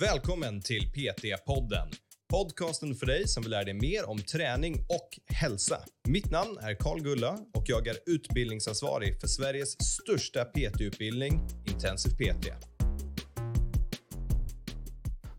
Välkommen 0.00 0.62
till 0.62 0.80
PT-podden. 0.80 1.88
Podcasten 2.30 2.94
för 2.94 3.06
dig 3.06 3.28
som 3.28 3.42
vill 3.42 3.50
lära 3.50 3.64
dig 3.64 3.74
mer 3.74 4.10
om 4.10 4.18
träning 4.18 4.74
och 4.74 5.34
hälsa. 5.34 5.76
Mitt 6.08 6.30
namn 6.30 6.58
är 6.60 6.74
Karl 6.74 7.00
Gulla 7.00 7.38
och 7.54 7.64
jag 7.66 7.86
är 7.86 7.96
utbildningsansvarig 8.06 9.20
för 9.20 9.26
Sveriges 9.26 9.76
största 9.82 10.44
PT-utbildning, 10.44 11.40
Intensiv 11.66 12.10
PT. 12.10 12.46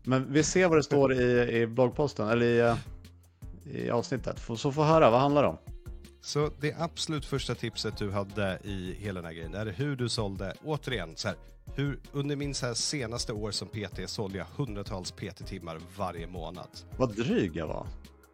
Men 0.04 0.32
vi 0.32 0.44
ser 0.44 0.68
vad 0.68 0.78
det 0.78 0.82
står 0.82 1.12
i, 1.14 1.58
i 1.60 1.66
bloggposten, 1.66 2.28
eller 2.28 2.46
i, 2.46 2.58
eh, 2.58 2.76
i 3.76 3.90
avsnittet. 3.90 4.38
Så 4.56 4.72
få 4.72 4.82
höra, 4.82 5.10
vad 5.10 5.20
handlar 5.20 5.42
det 5.42 5.48
om? 5.48 5.58
Så 6.20 6.50
det 6.60 6.74
absolut 6.78 7.26
första 7.26 7.54
tipset 7.54 7.96
du 7.96 8.10
hade 8.10 8.58
i 8.64 8.96
hela 9.00 9.20
den 9.20 9.24
här 9.24 9.32
grejen 9.32 9.54
är 9.54 9.66
hur 9.66 9.96
du 9.96 10.08
sålde, 10.08 10.54
återigen, 10.64 11.16
så 11.16 11.28
här, 11.28 11.36
hur, 11.74 11.98
under 12.12 12.36
min 12.36 12.54
så 12.54 12.66
här 12.66 12.74
senaste 12.74 13.32
år 13.32 13.50
som 13.50 13.68
PT 13.68 14.10
sålde 14.10 14.38
jag 14.38 14.46
hundratals 14.56 15.12
PT-timmar 15.12 15.80
varje 15.96 16.26
månad. 16.26 16.68
Vad 16.96 17.16
dryg 17.16 17.56
jag 17.56 17.66
var. 17.66 17.86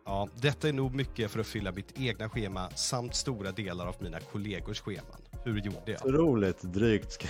Ja, 0.06 0.28
detta 0.34 0.68
är 0.68 0.72
nog 0.72 0.94
mycket 0.94 1.30
för 1.30 1.40
att 1.40 1.46
fylla 1.46 1.72
mitt 1.72 2.00
egna 2.00 2.28
schema 2.28 2.70
samt 2.74 3.14
stora 3.14 3.52
delar 3.52 3.86
av 3.86 3.94
mina 3.98 4.20
kollegors 4.20 4.80
scheman. 4.80 5.22
Hur 5.44 5.60
gjorde 5.60 5.92
jag? 5.92 6.06
Otroligt 6.06 6.62
drygt. 6.62 7.26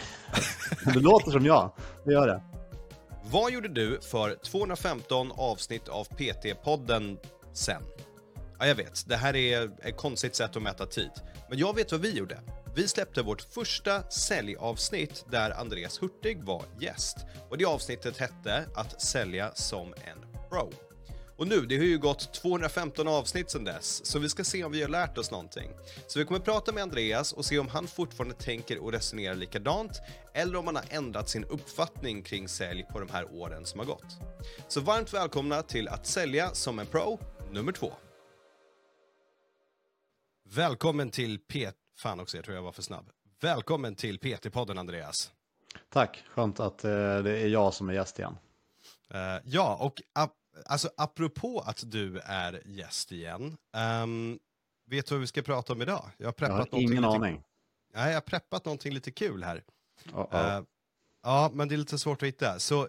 Det 0.94 1.00
låter 1.00 1.30
som 1.30 1.46
jag. 1.46 1.72
Det 2.04 2.12
gör 2.12 2.26
det. 2.26 2.42
Vad 3.30 3.52
gjorde 3.52 3.68
du 3.68 4.00
för 4.00 4.34
215 4.34 5.32
avsnitt 5.36 5.88
av 5.88 6.04
PT-podden 6.04 7.18
sen? 7.52 7.82
Ja, 8.58 8.66
jag 8.66 8.74
vet, 8.74 9.08
det 9.08 9.16
här 9.16 9.36
är 9.36 9.70
ett 9.82 9.96
konstigt 9.96 10.36
sätt 10.36 10.56
att 10.56 10.62
mäta 10.62 10.86
tid. 10.86 11.10
Men 11.48 11.58
jag 11.58 11.74
vet 11.74 11.92
vad 11.92 12.00
vi 12.00 12.10
gjorde. 12.10 12.40
Vi 12.76 12.88
släppte 12.88 13.22
vårt 13.22 13.42
första 13.42 14.10
säljavsnitt 14.10 15.24
där 15.30 15.50
Andreas 15.50 16.02
Hurtig 16.02 16.44
var 16.44 16.64
gäst. 16.80 17.16
Och 17.50 17.58
det 17.58 17.64
avsnittet 17.64 18.16
hette 18.16 18.64
Att 18.74 19.02
sälja 19.02 19.54
som 19.54 19.94
en 19.94 20.48
pro. 20.50 20.72
Och 21.36 21.48
nu, 21.48 21.60
det 21.60 21.76
har 21.76 21.84
ju 21.84 21.98
gått 21.98 22.32
215 22.32 23.08
avsnitt 23.08 23.50
sedan 23.50 23.64
dess, 23.64 24.06
så 24.06 24.18
vi 24.18 24.28
ska 24.28 24.44
se 24.44 24.64
om 24.64 24.72
vi 24.72 24.82
har 24.82 24.88
lärt 24.88 25.18
oss 25.18 25.30
någonting. 25.30 25.70
Så 26.06 26.18
vi 26.18 26.24
kommer 26.24 26.40
prata 26.40 26.72
med 26.72 26.82
Andreas 26.82 27.32
och 27.32 27.44
se 27.44 27.58
om 27.58 27.68
han 27.68 27.86
fortfarande 27.86 28.34
tänker 28.34 28.78
och 28.78 28.92
resonerar 28.92 29.34
likadant, 29.34 30.00
eller 30.34 30.56
om 30.56 30.66
han 30.66 30.76
har 30.76 30.84
ändrat 30.90 31.28
sin 31.28 31.44
uppfattning 31.44 32.22
kring 32.22 32.48
sälj 32.48 32.86
på 32.92 33.00
de 33.00 33.10
här 33.10 33.32
åren 33.32 33.66
som 33.66 33.80
har 33.80 33.86
gått. 33.86 34.18
Så 34.68 34.80
varmt 34.80 35.14
välkomna 35.14 35.62
till 35.62 35.88
Att 35.88 36.06
sälja 36.06 36.54
som 36.54 36.78
en 36.78 36.86
pro, 36.86 37.18
nummer 37.50 37.72
två. 37.72 37.92
Välkommen 40.48 41.10
till 41.10 41.38
P... 41.38 41.70
Fan 41.96 42.20
också, 42.20 42.36
jag 42.36 42.44
tror 42.44 42.56
jag 42.56 42.62
var 42.62 42.72
för 42.72 42.82
snabb. 42.82 43.10
Välkommen 43.40 43.94
till 43.94 44.18
PT-podden, 44.18 44.78
Andreas. 44.78 45.32
Tack, 45.88 46.24
skönt 46.28 46.60
att 46.60 46.84
eh, 46.84 46.90
det 47.18 47.38
är 47.38 47.48
jag 47.48 47.74
som 47.74 47.88
är 47.88 47.92
gäst 47.92 48.18
igen. 48.18 48.36
Uh, 49.14 49.42
ja, 49.44 49.76
och 49.76 50.02
ap 50.12 50.32
alltså, 50.66 50.90
apropå 50.96 51.60
att 51.66 51.82
du 51.90 52.18
är 52.18 52.62
gäst 52.66 53.12
igen, 53.12 53.56
um, 54.02 54.38
vet 54.86 55.06
du 55.06 55.14
vad 55.14 55.20
vi 55.20 55.26
ska 55.26 55.42
prata 55.42 55.72
om 55.72 55.82
idag? 55.82 56.10
Jag 56.16 56.26
har, 56.26 56.32
preppat 56.32 56.68
jag 56.70 56.78
har 56.78 56.82
ingen 56.82 57.02
lite... 57.02 57.06
aning. 57.06 57.42
Nej, 57.94 58.08
jag 58.08 58.16
har 58.16 58.20
preppat 58.20 58.64
någonting 58.64 58.94
lite 58.94 59.10
kul 59.10 59.44
här. 59.44 59.56
Uh 59.56 59.62
-oh. 60.12 60.58
uh, 60.58 60.64
ja, 61.22 61.50
men 61.52 61.68
det 61.68 61.74
är 61.74 61.76
lite 61.76 61.98
svårt 61.98 62.22
att 62.22 62.28
hitta. 62.28 62.58
Så 62.58 62.88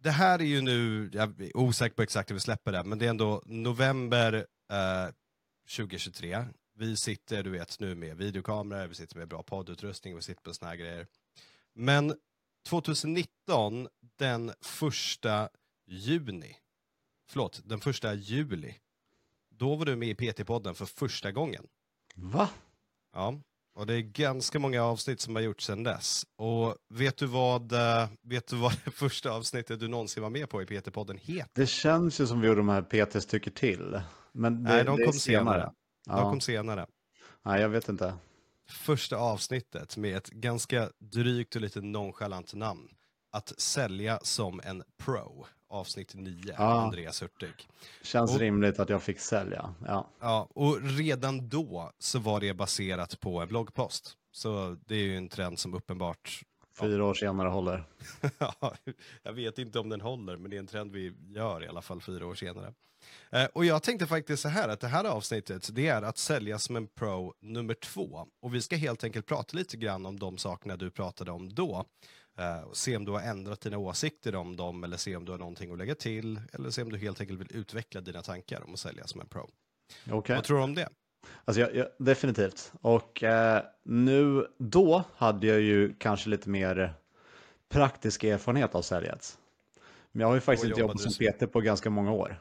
det 0.00 0.10
här 0.10 0.38
är 0.38 0.44
ju 0.44 0.60
nu, 0.60 1.10
jag 1.12 1.40
är 1.40 1.56
osäker 1.56 1.96
på 1.96 2.02
exakt 2.02 2.30
hur 2.30 2.34
vi 2.34 2.40
släpper 2.40 2.72
det, 2.72 2.84
men 2.84 2.98
det 2.98 3.06
är 3.06 3.10
ändå 3.10 3.42
november 3.46 4.46
2023. 5.76 6.44
Vi 6.78 6.96
sitter, 6.96 7.42
du 7.42 7.50
vet, 7.50 7.80
nu 7.80 7.94
med 7.94 8.16
videokameror, 8.16 8.86
vi 8.86 8.94
sitter 8.94 9.16
med 9.16 9.28
bra 9.28 9.42
poddutrustning, 9.42 10.16
vi 10.16 10.22
sitter 10.22 10.42
på 10.42 10.54
såna 10.54 10.68
här 10.68 10.76
grejer. 10.76 11.06
Men 11.74 12.14
2019, 12.68 13.88
den 14.18 14.52
första 14.60 15.48
juni, 15.86 16.56
förlåt, 17.30 17.60
den 17.64 17.80
första 17.80 18.14
juli, 18.14 18.74
då 19.50 19.76
var 19.76 19.86
du 19.86 19.96
med 19.96 20.08
i 20.08 20.14
PT-podden 20.14 20.74
för 20.74 20.86
första 20.86 21.32
gången. 21.32 21.66
Va? 22.14 22.48
Ja, 23.12 23.40
och 23.74 23.86
det 23.86 23.94
är 23.94 24.00
ganska 24.00 24.58
många 24.58 24.82
avsnitt 24.82 25.20
som 25.20 25.34
har 25.34 25.42
gjorts 25.42 25.66
sedan 25.66 25.82
dess. 25.82 26.26
Och 26.36 26.76
vet 26.88 27.16
du 27.16 27.26
vad, 27.26 27.72
eh, 27.72 28.08
vet 28.22 28.46
du 28.46 28.56
vad 28.56 28.72
det 28.84 28.90
första 28.90 29.30
avsnittet 29.30 29.80
du 29.80 29.88
någonsin 29.88 30.22
var 30.22 30.30
med 30.30 30.50
på 30.50 30.62
i 30.62 30.64
PT-podden 30.64 31.18
heter? 31.22 31.50
Det 31.54 31.66
känns 31.66 32.20
ju 32.20 32.26
som 32.26 32.40
vi 32.40 32.46
gjorde 32.46 32.60
de 32.60 32.68
här 32.68 32.82
PTs 32.82 33.26
tycker 33.26 33.50
till. 33.50 34.00
Men 34.32 34.64
det, 34.64 34.70
Nej, 34.70 34.84
de 34.84 34.96
kom 34.96 35.04
kom 35.04 35.12
senare. 35.12 35.44
senare. 35.44 35.72
Ja. 36.06 36.16
De 36.16 36.30
kom 36.30 36.40
senare. 36.40 36.86
Nej, 37.44 37.60
jag 37.60 37.68
vet 37.68 37.88
inte. 37.88 38.14
Första 38.68 39.16
avsnittet 39.16 39.96
med 39.96 40.16
ett 40.16 40.30
ganska 40.30 40.90
drygt 40.98 41.56
och 41.56 41.62
lite 41.62 41.80
nonchalant 41.80 42.54
namn. 42.54 42.88
Att 43.32 43.60
sälja 43.60 44.18
som 44.22 44.60
en 44.64 44.82
pro. 44.98 45.46
Avsnitt 45.68 46.14
9, 46.14 46.54
ja. 46.58 46.80
Andreas 46.82 47.22
Hurtig. 47.22 47.68
Känns 48.02 48.34
och, 48.34 48.40
rimligt 48.40 48.78
att 48.78 48.88
jag 48.88 49.02
fick 49.02 49.20
sälja. 49.20 49.74
Ja. 49.86 50.10
ja, 50.20 50.48
och 50.54 50.82
redan 50.82 51.48
då 51.48 51.92
så 51.98 52.18
var 52.18 52.40
det 52.40 52.54
baserat 52.54 53.20
på 53.20 53.40
en 53.40 53.48
bloggpost. 53.48 54.16
Så 54.32 54.76
det 54.86 54.94
är 54.94 55.02
ju 55.02 55.16
en 55.16 55.28
trend 55.28 55.58
som 55.58 55.74
uppenbart 55.74 56.42
Fyra 56.80 57.04
år 57.04 57.14
senare 57.14 57.48
håller. 57.48 57.84
ja, 58.38 58.74
jag 59.22 59.32
vet 59.32 59.58
inte 59.58 59.78
om 59.78 59.88
den 59.88 60.00
håller, 60.00 60.36
men 60.36 60.50
det 60.50 60.56
är 60.56 60.58
en 60.58 60.66
trend 60.66 60.92
vi 60.92 61.14
gör 61.28 61.64
i 61.64 61.68
alla 61.68 61.82
fall 61.82 62.00
fyra 62.00 62.26
år 62.26 62.34
senare. 62.34 62.74
Eh, 63.30 63.44
och 63.44 63.64
jag 63.64 63.82
tänkte 63.82 64.06
faktiskt 64.06 64.42
så 64.42 64.48
här 64.48 64.68
att 64.68 64.80
det 64.80 64.88
här 64.88 65.04
avsnittet, 65.04 65.70
det 65.72 65.88
är 65.88 66.02
att 66.02 66.18
sälja 66.18 66.58
som 66.58 66.76
en 66.76 66.86
pro 66.86 67.34
nummer 67.40 67.74
två. 67.74 68.26
Och 68.42 68.54
vi 68.54 68.62
ska 68.62 68.76
helt 68.76 69.04
enkelt 69.04 69.26
prata 69.26 69.56
lite 69.56 69.76
grann 69.76 70.06
om 70.06 70.18
de 70.18 70.38
sakerna 70.38 70.76
du 70.76 70.90
pratade 70.90 71.30
om 71.30 71.54
då. 71.54 71.84
Eh, 72.38 72.60
och 72.60 72.76
se 72.76 72.96
om 72.96 73.04
du 73.04 73.12
har 73.12 73.20
ändrat 73.20 73.60
dina 73.60 73.78
åsikter 73.78 74.34
om 74.34 74.56
dem, 74.56 74.84
eller 74.84 74.96
se 74.96 75.16
om 75.16 75.24
du 75.24 75.32
har 75.32 75.38
någonting 75.38 75.72
att 75.72 75.78
lägga 75.78 75.94
till, 75.94 76.40
eller 76.52 76.70
se 76.70 76.82
om 76.82 76.92
du 76.92 76.98
helt 76.98 77.20
enkelt 77.20 77.40
vill 77.40 77.56
utveckla 77.56 78.00
dina 78.00 78.22
tankar 78.22 78.64
om 78.64 78.72
att 78.72 78.80
sälja 78.80 79.06
som 79.06 79.20
en 79.20 79.26
pro. 79.26 79.50
Okay. 80.10 80.36
Vad 80.36 80.44
tror 80.44 80.58
du 80.58 80.64
om 80.64 80.74
det? 80.74 80.88
Alltså 81.44 81.60
jag, 81.60 81.74
jag, 81.74 81.86
definitivt. 81.98 82.72
Och 82.80 83.22
eh, 83.22 83.62
nu, 83.84 84.46
då 84.58 85.04
hade 85.16 85.46
jag 85.46 85.60
ju 85.60 85.94
kanske 85.94 86.28
lite 86.28 86.48
mer 86.48 86.94
praktisk 87.68 88.24
erfarenhet 88.24 88.74
av 88.74 88.82
säljet. 88.82 89.38
Men 90.12 90.20
jag 90.20 90.28
har 90.28 90.34
ju 90.34 90.40
faktiskt 90.40 90.64
inte 90.64 90.80
jobbat 90.80 91.00
som 91.00 91.12
PT 91.12 91.52
på 91.52 91.60
ganska 91.60 91.90
många 91.90 92.12
år. 92.12 92.40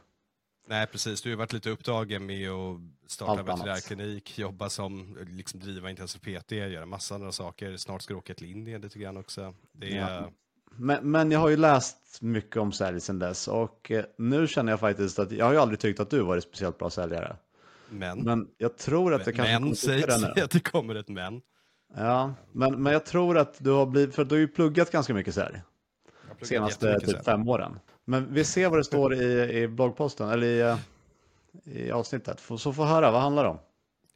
Nej, 0.70 0.88
precis. 0.88 1.22
Du 1.22 1.30
har 1.30 1.38
varit 1.38 1.54
lite 1.54 1.70
upptagen 1.70 2.26
med 2.26 2.50
att 2.50 2.80
starta 3.08 3.44
veterinärklinik, 3.44 4.40
jobba 4.40 4.70
som, 4.70 5.18
liksom 5.30 5.60
driva 5.60 5.90
intensiv 5.90 6.20
PT, 6.20 6.52
göra 6.52 6.86
massa 6.86 7.16
andra 7.16 7.32
saker. 7.32 7.78
Snart 7.78 8.02
ska 8.02 8.14
du 8.14 8.18
åka 8.18 8.34
till 8.34 8.52
Indien 8.52 8.82
lite 8.82 9.00
grann 9.00 9.18
också. 9.18 9.54
Det 9.72 9.98
är... 9.98 10.12
ja. 10.12 10.32
men, 10.72 11.12
men 11.12 11.32
jag 11.32 11.40
har 11.40 11.50
ju 11.50 11.58
läst 11.58 12.22
mycket 12.22 12.58
om 12.58 12.72
sälj 12.72 13.02
sedan 13.02 13.20
dess 13.20 13.48
och 13.48 13.92
eh, 13.92 14.06
nu 14.18 14.48
känner 14.48 14.72
jag 14.72 14.80
faktiskt 14.80 15.20
att 15.20 15.32
jag 15.32 15.46
har 15.46 15.54
ju 15.54 15.60
aldrig 15.60 15.80
tyckt 15.80 16.00
att 16.00 16.10
du 16.10 16.22
varit 16.22 16.44
speciellt 16.44 16.78
bra 16.78 16.90
säljare. 16.90 17.36
Men, 17.90 18.20
men 18.20 18.48
jag 18.58 18.78
tror 18.78 19.14
att 19.14 19.26
det 19.26 19.34
kanske 19.34 19.60
men, 19.60 19.76
säg, 19.76 20.02
säg 20.02 20.44
att 20.44 20.52
det 20.52 20.60
kommer 20.60 20.96
ett 20.96 21.08
men. 21.08 21.42
Ja, 21.96 22.34
men, 22.52 22.84
men 22.84 22.94
jag 22.94 23.06
tror 23.06 23.38
att 23.38 23.64
du 23.64 23.70
har 23.70 23.86
blivit, 23.86 24.16
för 24.16 24.26
du 24.26 24.36
har 24.36 24.40
ju 24.40 24.48
pluggat 24.48 24.92
ganska 24.92 25.14
mycket 25.14 25.36
sälj. 25.36 25.62
Senaste 26.42 27.00
typ 27.00 27.26
fem 27.26 27.50
åren. 27.50 27.80
Men 28.10 28.34
vi 28.34 28.46
ser 28.46 28.70
vad 28.70 28.80
det 28.80 28.84
står 28.84 29.14
i, 29.14 29.60
i 29.62 29.68
bloggposten, 29.68 30.30
eller 30.30 30.48
i, 30.48 30.78
i 31.80 31.92
avsnittet. 31.92 32.40
Så 32.40 32.74
få 32.74 32.86
höra, 32.86 33.12
vad 33.12 33.22
handlar 33.22 33.44
det 33.44 33.50
om? 33.50 33.60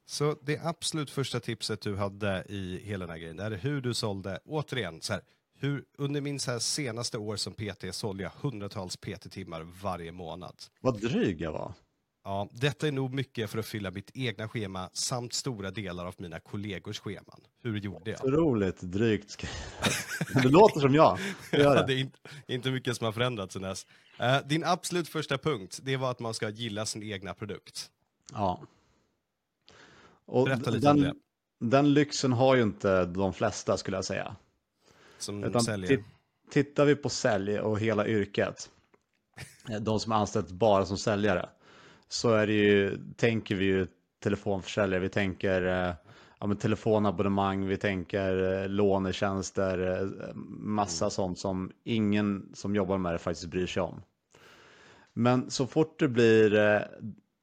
Så 0.06 0.36
det 0.42 0.60
absolut 0.64 1.12
första 1.12 1.40
tipset 1.40 1.82
du 1.82 1.96
hade 1.96 2.44
i 2.50 2.82
hela 2.84 3.06
den 3.06 3.12
här 3.12 3.18
grejen, 3.18 3.40
är 3.40 3.52
hur 3.52 3.82
du 3.82 3.94
sålde, 3.94 4.40
återigen, 4.46 5.02
så 5.02 5.14
här, 5.14 5.22
hur, 5.60 5.84
under 5.98 6.22
min 6.22 6.40
så 6.40 6.60
senaste 6.60 7.18
år 7.18 7.36
som 7.36 7.54
PT 7.54 7.96
sålde 7.96 8.24
jag 8.24 8.32
hundratals 8.42 8.98
PT-timmar 8.98 9.68
varje 9.84 10.12
månad. 10.12 10.56
Vad 10.82 11.02
dryg 11.02 11.42
jag 11.42 11.52
var. 11.52 11.74
Ja, 12.24 12.50
detta 12.52 12.88
är 12.88 12.92
nog 12.92 13.14
mycket 13.14 13.50
för 13.50 13.60
att 13.60 13.66
fylla 13.66 13.92
mitt 13.92 14.12
egna 14.14 14.50
schema 14.50 14.90
samt 14.94 15.34
stora 15.34 15.72
delar 15.72 16.06
av 16.06 16.16
mina 16.18 16.40
kollegors 16.40 17.00
scheman. 17.00 17.42
Hur 17.62 17.78
gjorde 17.78 18.12
jag? 18.12 18.26
Otroligt 18.26 18.82
drygt 18.82 19.46
Det 20.34 20.50
låter 20.50 20.80
som 20.80 20.96
jag. 20.96 21.20
Det, 21.52 21.58
det. 21.58 21.64
Ja, 21.64 21.84
det 21.84 21.94
är 21.94 21.98
inte, 21.98 22.20
inte 22.48 22.72
mycket 22.72 22.98
som 22.98 23.06
har 23.06 23.12
förändrats 23.12 23.54
sen 23.54 23.62
dess. 23.62 23.86
Uh, 24.22 24.48
din 24.48 24.64
absolut 24.64 25.10
första 25.10 25.38
punkt, 25.38 25.80
det 25.84 25.98
var 25.98 26.12
att 26.12 26.20
man 26.20 26.34
ska 26.34 26.50
gilla 26.50 26.86
sin 26.86 27.04
egna 27.04 27.34
produkt. 27.34 27.92
Ja. 28.34 28.62
Och 30.26 30.46
Berätta 30.46 30.72
lite 30.72 30.88
den, 30.88 30.96
om 30.96 31.02
det. 31.02 31.14
Den 31.60 31.94
lyxen 31.94 32.34
har 32.34 32.56
ju 32.56 32.62
inte 32.62 33.06
de 33.06 33.34
flesta 33.34 33.78
skulle 33.78 33.98
jag 33.98 34.06
säga. 34.06 34.36
Som 35.18 35.44
Utan 35.44 35.62
säljer? 35.62 36.04
Tittar 36.52 36.86
vi 36.86 36.96
på 36.96 37.10
sälj 37.10 37.60
och 37.60 37.80
hela 37.80 38.08
yrket, 38.08 38.70
de 39.82 40.00
som 40.00 40.12
är 40.12 40.16
anställt 40.16 40.52
bara 40.52 40.86
som 40.86 40.98
säljare, 40.98 41.50
så 42.14 42.34
är 42.34 42.48
det 42.48 42.54
ju, 42.54 42.98
tänker 43.16 43.56
vi 43.56 43.66
ju 43.66 43.88
telefonförsäljare, 44.24 45.00
vi 45.00 45.10
tänker 45.10 45.66
eh, 45.66 45.94
ja, 46.40 46.48
men 46.48 46.58
telefonabonnemang, 46.58 47.68
vi 47.68 47.78
tänker 47.78 48.62
eh, 48.62 48.70
lånetjänster, 48.70 50.02
eh, 50.02 50.36
massa 50.60 51.06
mm. 51.06 51.12
sånt 51.12 51.40
som 51.40 51.72
ingen 51.84 52.50
som 52.54 52.76
jobbar 52.76 52.98
med 52.98 53.14
det 53.14 53.18
faktiskt 53.18 53.48
bryr 53.48 53.68
sig 53.68 53.84
om. 53.84 54.02
Men 55.14 55.52
så 55.52 55.68
fort 55.68 56.00
det 56.00 56.08
blir 56.08 56.84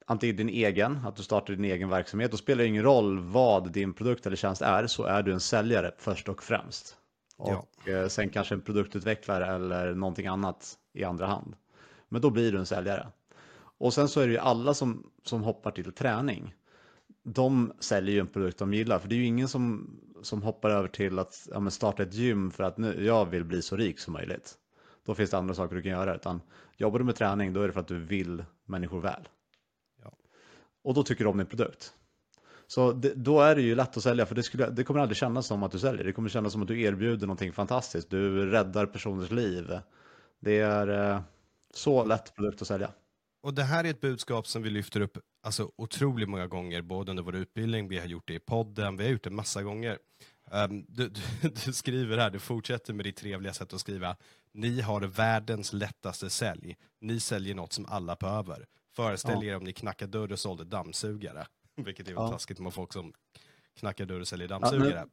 antingen 0.05 0.35
din 0.35 0.49
egen, 0.49 0.99
att 1.05 1.15
du 1.15 1.23
startar 1.23 1.53
din 1.53 1.65
egen 1.65 1.89
verksamhet, 1.89 2.31
då 2.31 2.37
spelar 2.37 2.63
det 2.63 2.67
ingen 2.67 2.83
roll 2.83 3.19
vad 3.19 3.71
din 3.71 3.93
produkt 3.93 4.25
eller 4.25 4.35
tjänst 4.35 4.61
är, 4.61 4.87
så 4.87 5.03
är 5.03 5.23
du 5.23 5.33
en 5.33 5.39
säljare 5.39 5.91
först 5.97 6.29
och 6.29 6.43
främst. 6.43 6.95
och 7.37 7.67
ja. 7.85 7.91
Eh, 7.91 8.07
sen 8.07 8.29
kanske 8.29 8.55
en 8.55 8.61
produktutvecklare 8.61 9.45
eller 9.45 9.93
någonting 9.93 10.27
annat 10.27 10.77
i 10.93 11.03
andra 11.03 11.27
hand. 11.27 11.55
Men 12.09 12.21
då 12.21 12.29
blir 12.29 12.51
du 12.51 12.57
en 12.57 12.65
säljare. 12.65 13.07
Och 13.81 13.93
sen 13.93 14.09
så 14.09 14.21
är 14.21 14.27
det 14.27 14.33
ju 14.33 14.39
alla 14.39 14.73
som, 14.73 15.11
som 15.23 15.43
hoppar 15.43 15.71
till 15.71 15.91
träning. 15.91 16.55
De 17.23 17.73
säljer 17.79 18.13
ju 18.13 18.19
en 18.19 18.27
produkt 18.27 18.57
de 18.57 18.73
gillar, 18.73 18.99
för 18.99 19.09
det 19.09 19.15
är 19.15 19.17
ju 19.17 19.25
ingen 19.25 19.47
som, 19.47 19.89
som 20.21 20.43
hoppar 20.43 20.69
över 20.69 20.87
till 20.87 21.19
att 21.19 21.47
ja, 21.51 21.69
starta 21.69 22.03
ett 22.03 22.13
gym 22.13 22.51
för 22.51 22.63
att 22.63 22.77
nu, 22.77 23.05
jag 23.05 23.25
vill 23.25 23.45
bli 23.45 23.61
så 23.61 23.75
rik 23.75 23.99
som 23.99 24.13
möjligt. 24.13 24.53
Då 25.05 25.15
finns 25.15 25.29
det 25.29 25.37
andra 25.37 25.53
saker 25.53 25.75
du 25.75 25.81
kan 25.81 25.91
göra. 25.91 26.15
Utan 26.15 26.41
jobbar 26.77 26.99
du 26.99 27.05
med 27.05 27.15
träning, 27.15 27.53
då 27.53 27.61
är 27.61 27.67
det 27.67 27.73
för 27.73 27.79
att 27.79 27.87
du 27.87 27.99
vill 27.99 28.45
människor 28.65 29.01
väl. 29.01 29.27
Ja. 30.03 30.11
Och 30.83 30.93
då 30.93 31.03
tycker 31.03 31.23
de 31.23 31.29
om 31.29 31.37
din 31.37 31.47
produkt. 31.47 31.93
Så 32.67 32.91
det, 32.91 33.13
då 33.15 33.41
är 33.41 33.55
det 33.55 33.61
ju 33.61 33.75
lätt 33.75 33.97
att 33.97 34.03
sälja, 34.03 34.25
för 34.25 34.35
det, 34.35 34.43
skulle, 34.43 34.69
det 34.69 34.83
kommer 34.83 34.99
aldrig 34.99 35.17
kännas 35.17 35.47
som 35.47 35.63
att 35.63 35.71
du 35.71 35.79
säljer. 35.79 36.03
Det 36.03 36.13
kommer 36.13 36.29
kännas 36.29 36.53
som 36.53 36.61
att 36.61 36.67
du 36.67 36.81
erbjuder 36.81 37.27
någonting 37.27 37.53
fantastiskt. 37.53 38.09
Du 38.09 38.51
räddar 38.51 38.85
personers 38.85 39.31
liv. 39.31 39.79
Det 40.39 40.59
är 40.59 41.13
eh, 41.13 41.21
så 41.73 42.05
lätt 42.05 42.35
produkt 42.35 42.61
att 42.61 42.67
sälja. 42.67 42.91
Och 43.41 43.53
det 43.53 43.63
här 43.63 43.83
är 43.83 43.89
ett 43.89 44.01
budskap 44.01 44.47
som 44.47 44.63
vi 44.63 44.69
lyfter 44.69 45.01
upp 45.01 45.17
alltså, 45.43 45.71
otroligt 45.75 46.29
många 46.29 46.47
gånger, 46.47 46.81
både 46.81 47.11
under 47.11 47.23
vår 47.23 47.35
utbildning, 47.35 47.87
vi 47.87 47.99
har 47.99 48.05
gjort 48.05 48.27
det 48.27 48.33
i 48.33 48.39
podden, 48.39 48.97
vi 48.97 49.03
har 49.03 49.11
gjort 49.11 49.23
det 49.23 49.29
massa 49.29 49.63
gånger. 49.63 49.97
Um, 50.51 50.85
du, 50.87 51.09
du, 51.09 51.21
du, 51.65 51.73
skriver 51.73 52.17
här, 52.17 52.29
du 52.29 52.39
fortsätter 52.39 52.93
med 52.93 53.05
ditt 53.05 53.15
trevliga 53.15 53.53
sätt 53.53 53.73
att 53.73 53.79
skriva. 53.79 54.15
Ni 54.53 54.81
har 54.81 55.01
världens 55.01 55.73
lättaste 55.73 56.29
sälj. 56.29 56.75
Ni 57.01 57.19
säljer 57.19 57.55
något 57.55 57.73
som 57.73 57.85
alla 57.85 58.15
behöver. 58.15 58.65
Föreställ 58.95 59.43
ja. 59.43 59.51
er 59.51 59.57
om 59.57 59.63
ni 59.63 59.73
knackar 59.73 60.07
dörr 60.07 60.31
och 60.31 60.39
sålde 60.39 60.63
dammsugare. 60.63 61.45
Vilket 61.75 62.07
är 62.07 62.13
väl 62.13 62.23
ja. 62.23 62.31
taskigt 62.31 62.59
med 62.59 62.73
folk 62.73 62.93
som 62.93 63.13
knackar 63.79 64.05
dörr 64.05 64.19
och 64.19 64.27
säljer 64.27 64.47
dammsugare. 64.47 64.89
Ja, 64.89 65.05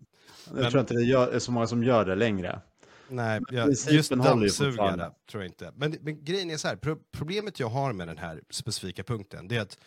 men, 0.46 0.56
jag 0.56 0.62
men, 0.62 0.70
tror 0.70 0.80
inte 0.80 0.94
det 0.94 1.34
är 1.34 1.38
så 1.38 1.52
många 1.52 1.66
som 1.66 1.84
gör 1.84 2.04
det 2.04 2.14
längre. 2.14 2.60
Nej, 3.08 3.40
jag, 3.50 3.70
just 3.70 4.10
dammsugare 4.10 5.12
tror 5.30 5.42
jag 5.42 5.50
inte. 5.50 5.72
Men, 5.76 5.96
men 6.00 6.24
grejen 6.24 6.50
är 6.50 6.56
så 6.56 6.68
här, 6.68 6.76
pro 6.76 6.96
problemet 7.12 7.60
jag 7.60 7.68
har 7.68 7.92
med 7.92 8.08
den 8.08 8.18
här 8.18 8.42
specifika 8.50 9.04
punkten, 9.04 9.48
det 9.48 9.56
är 9.56 9.60
att 9.60 9.78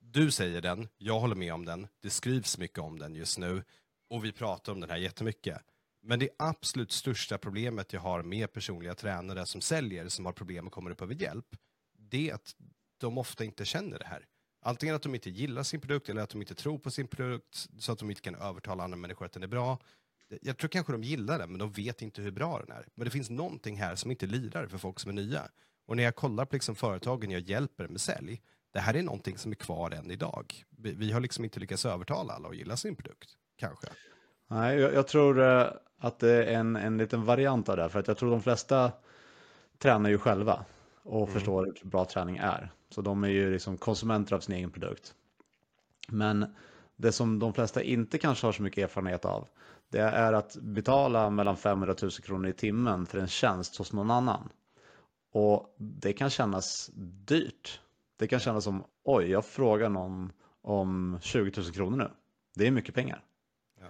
du 0.00 0.30
säger 0.30 0.60
den, 0.60 0.88
jag 0.98 1.20
håller 1.20 1.34
med 1.34 1.54
om 1.54 1.64
den, 1.64 1.86
det 2.02 2.10
skrivs 2.10 2.58
mycket 2.58 2.78
om 2.78 2.98
den 2.98 3.14
just 3.14 3.38
nu 3.38 3.62
och 4.10 4.24
vi 4.24 4.32
pratar 4.32 4.72
om 4.72 4.80
den 4.80 4.90
här 4.90 4.96
jättemycket. 4.96 5.58
Men 6.02 6.18
det 6.18 6.28
absolut 6.38 6.92
största 6.92 7.38
problemet 7.38 7.92
jag 7.92 8.00
har 8.00 8.22
med 8.22 8.52
personliga 8.52 8.94
tränare 8.94 9.46
som 9.46 9.60
säljer, 9.60 10.08
som 10.08 10.26
har 10.26 10.32
problem 10.32 10.66
och 10.66 10.72
kommer 10.72 10.90
upp 10.90 11.02
över 11.02 11.14
hjälp, 11.14 11.56
det 11.98 12.30
är 12.30 12.34
att 12.34 12.54
de 12.98 13.18
ofta 13.18 13.44
inte 13.44 13.64
känner 13.64 13.98
det 13.98 14.06
här. 14.06 14.26
Antingen 14.62 14.94
att 14.94 15.02
de 15.02 15.14
inte 15.14 15.30
gillar 15.30 15.62
sin 15.62 15.80
produkt 15.80 16.08
eller 16.08 16.22
att 16.22 16.30
de 16.30 16.42
inte 16.42 16.54
tror 16.54 16.78
på 16.78 16.90
sin 16.90 17.06
produkt 17.06 17.68
så 17.78 17.92
att 17.92 17.98
de 17.98 18.10
inte 18.10 18.22
kan 18.22 18.34
övertala 18.34 18.84
andra 18.84 18.96
människor 18.96 19.26
att 19.26 19.32
den 19.32 19.42
är 19.42 19.46
bra. 19.46 19.78
Jag 20.42 20.56
tror 20.56 20.68
kanske 20.68 20.92
de 20.92 21.02
gillar 21.02 21.38
den, 21.38 21.50
men 21.50 21.58
de 21.58 21.72
vet 21.72 22.02
inte 22.02 22.22
hur 22.22 22.30
bra 22.30 22.62
den 22.66 22.76
är. 22.76 22.86
Men 22.94 23.04
det 23.04 23.10
finns 23.10 23.30
någonting 23.30 23.76
här 23.76 23.94
som 23.94 24.10
inte 24.10 24.26
lirar 24.26 24.66
för 24.66 24.78
folk 24.78 25.00
som 25.00 25.10
är 25.10 25.14
nya. 25.14 25.42
Och 25.86 25.96
när 25.96 26.02
jag 26.02 26.16
kollar 26.16 26.44
på 26.44 26.56
liksom 26.56 26.74
företagen 26.74 27.30
jag 27.30 27.42
hjälper 27.42 27.88
med 27.88 28.00
sälj, 28.00 28.40
det 28.72 28.80
här 28.80 28.94
är 28.94 29.02
någonting 29.02 29.38
som 29.38 29.52
är 29.52 29.56
kvar 29.56 29.90
än 29.90 30.10
idag. 30.10 30.64
Vi, 30.70 30.94
vi 30.94 31.12
har 31.12 31.20
liksom 31.20 31.44
inte 31.44 31.60
lyckats 31.60 31.86
övertala 31.86 32.32
alla 32.32 32.48
att 32.48 32.56
gilla 32.56 32.76
sin 32.76 32.96
produkt, 32.96 33.30
kanske. 33.56 33.86
Nej, 34.48 34.78
jag, 34.78 34.94
jag 34.94 35.08
tror 35.08 35.40
eh, 35.40 35.66
att 35.98 36.18
det 36.18 36.44
är 36.44 36.58
en, 36.58 36.76
en 36.76 36.98
liten 36.98 37.24
variant 37.24 37.68
av 37.68 37.76
det, 37.76 37.88
för 37.88 37.98
att 37.98 38.08
jag 38.08 38.16
tror 38.16 38.30
de 38.30 38.42
flesta 38.42 38.92
tränar 39.78 40.10
ju 40.10 40.18
själva 40.18 40.64
och 41.02 41.22
mm. 41.22 41.34
förstår 41.34 41.74
hur 41.82 41.90
bra 41.90 42.04
träning 42.04 42.36
är. 42.36 42.72
Så 42.90 43.02
de 43.02 43.24
är 43.24 43.28
ju 43.28 43.52
liksom 43.52 43.76
konsumenter 43.78 44.36
av 44.36 44.40
sin 44.40 44.54
egen 44.54 44.70
produkt. 44.70 45.14
Men 46.08 46.54
det 46.96 47.12
som 47.12 47.38
de 47.38 47.54
flesta 47.54 47.82
inte 47.82 48.18
kanske 48.18 48.46
har 48.46 48.52
så 48.52 48.62
mycket 48.62 48.84
erfarenhet 48.84 49.24
av, 49.24 49.48
det 49.92 50.00
är 50.00 50.32
att 50.32 50.56
betala 50.56 51.30
mellan 51.30 51.56
500 51.56 51.94
000 52.02 52.10
kronor 52.10 52.48
i 52.48 52.52
timmen 52.52 53.06
för 53.06 53.18
en 53.18 53.28
tjänst 53.28 53.76
hos 53.76 53.92
någon 53.92 54.10
annan. 54.10 54.48
Och 55.32 55.74
det 55.78 56.12
kan 56.12 56.30
kännas 56.30 56.90
dyrt. 57.26 57.80
Det 58.16 58.26
kan 58.26 58.40
kännas 58.40 58.64
som, 58.64 58.84
oj, 59.04 59.30
jag 59.30 59.44
frågar 59.44 59.88
någon 59.88 60.32
om 60.62 61.18
20 61.22 61.60
000 61.60 61.72
kronor 61.72 61.96
nu. 61.96 62.10
Det 62.54 62.66
är 62.66 62.70
mycket 62.70 62.94
pengar. 62.94 63.24
Ja. 63.80 63.86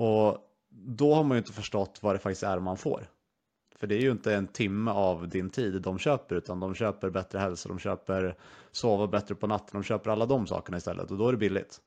Och 0.00 0.38
då 0.70 1.14
har 1.14 1.24
man 1.24 1.36
ju 1.36 1.38
inte 1.38 1.52
förstått 1.52 1.98
vad 2.02 2.14
det 2.14 2.18
faktiskt 2.18 2.42
är 2.42 2.58
man 2.58 2.76
får. 2.76 3.06
För 3.76 3.86
det 3.86 3.94
är 3.94 4.00
ju 4.00 4.10
inte 4.10 4.34
en 4.34 4.46
timme 4.46 4.90
av 4.90 5.28
din 5.28 5.50
tid 5.50 5.82
de 5.82 5.98
köper, 5.98 6.36
utan 6.36 6.60
de 6.60 6.74
köper 6.74 7.10
bättre 7.10 7.38
hälsa, 7.38 7.68
de 7.68 7.78
köper 7.78 8.36
sova 8.70 9.06
bättre 9.06 9.34
på 9.34 9.46
natten, 9.46 9.70
de 9.72 9.82
köper 9.82 10.10
alla 10.10 10.26
de 10.26 10.46
sakerna 10.46 10.76
istället 10.76 11.10
och 11.10 11.18
då 11.18 11.28
är 11.28 11.32
det 11.32 11.38
billigt. 11.38 11.80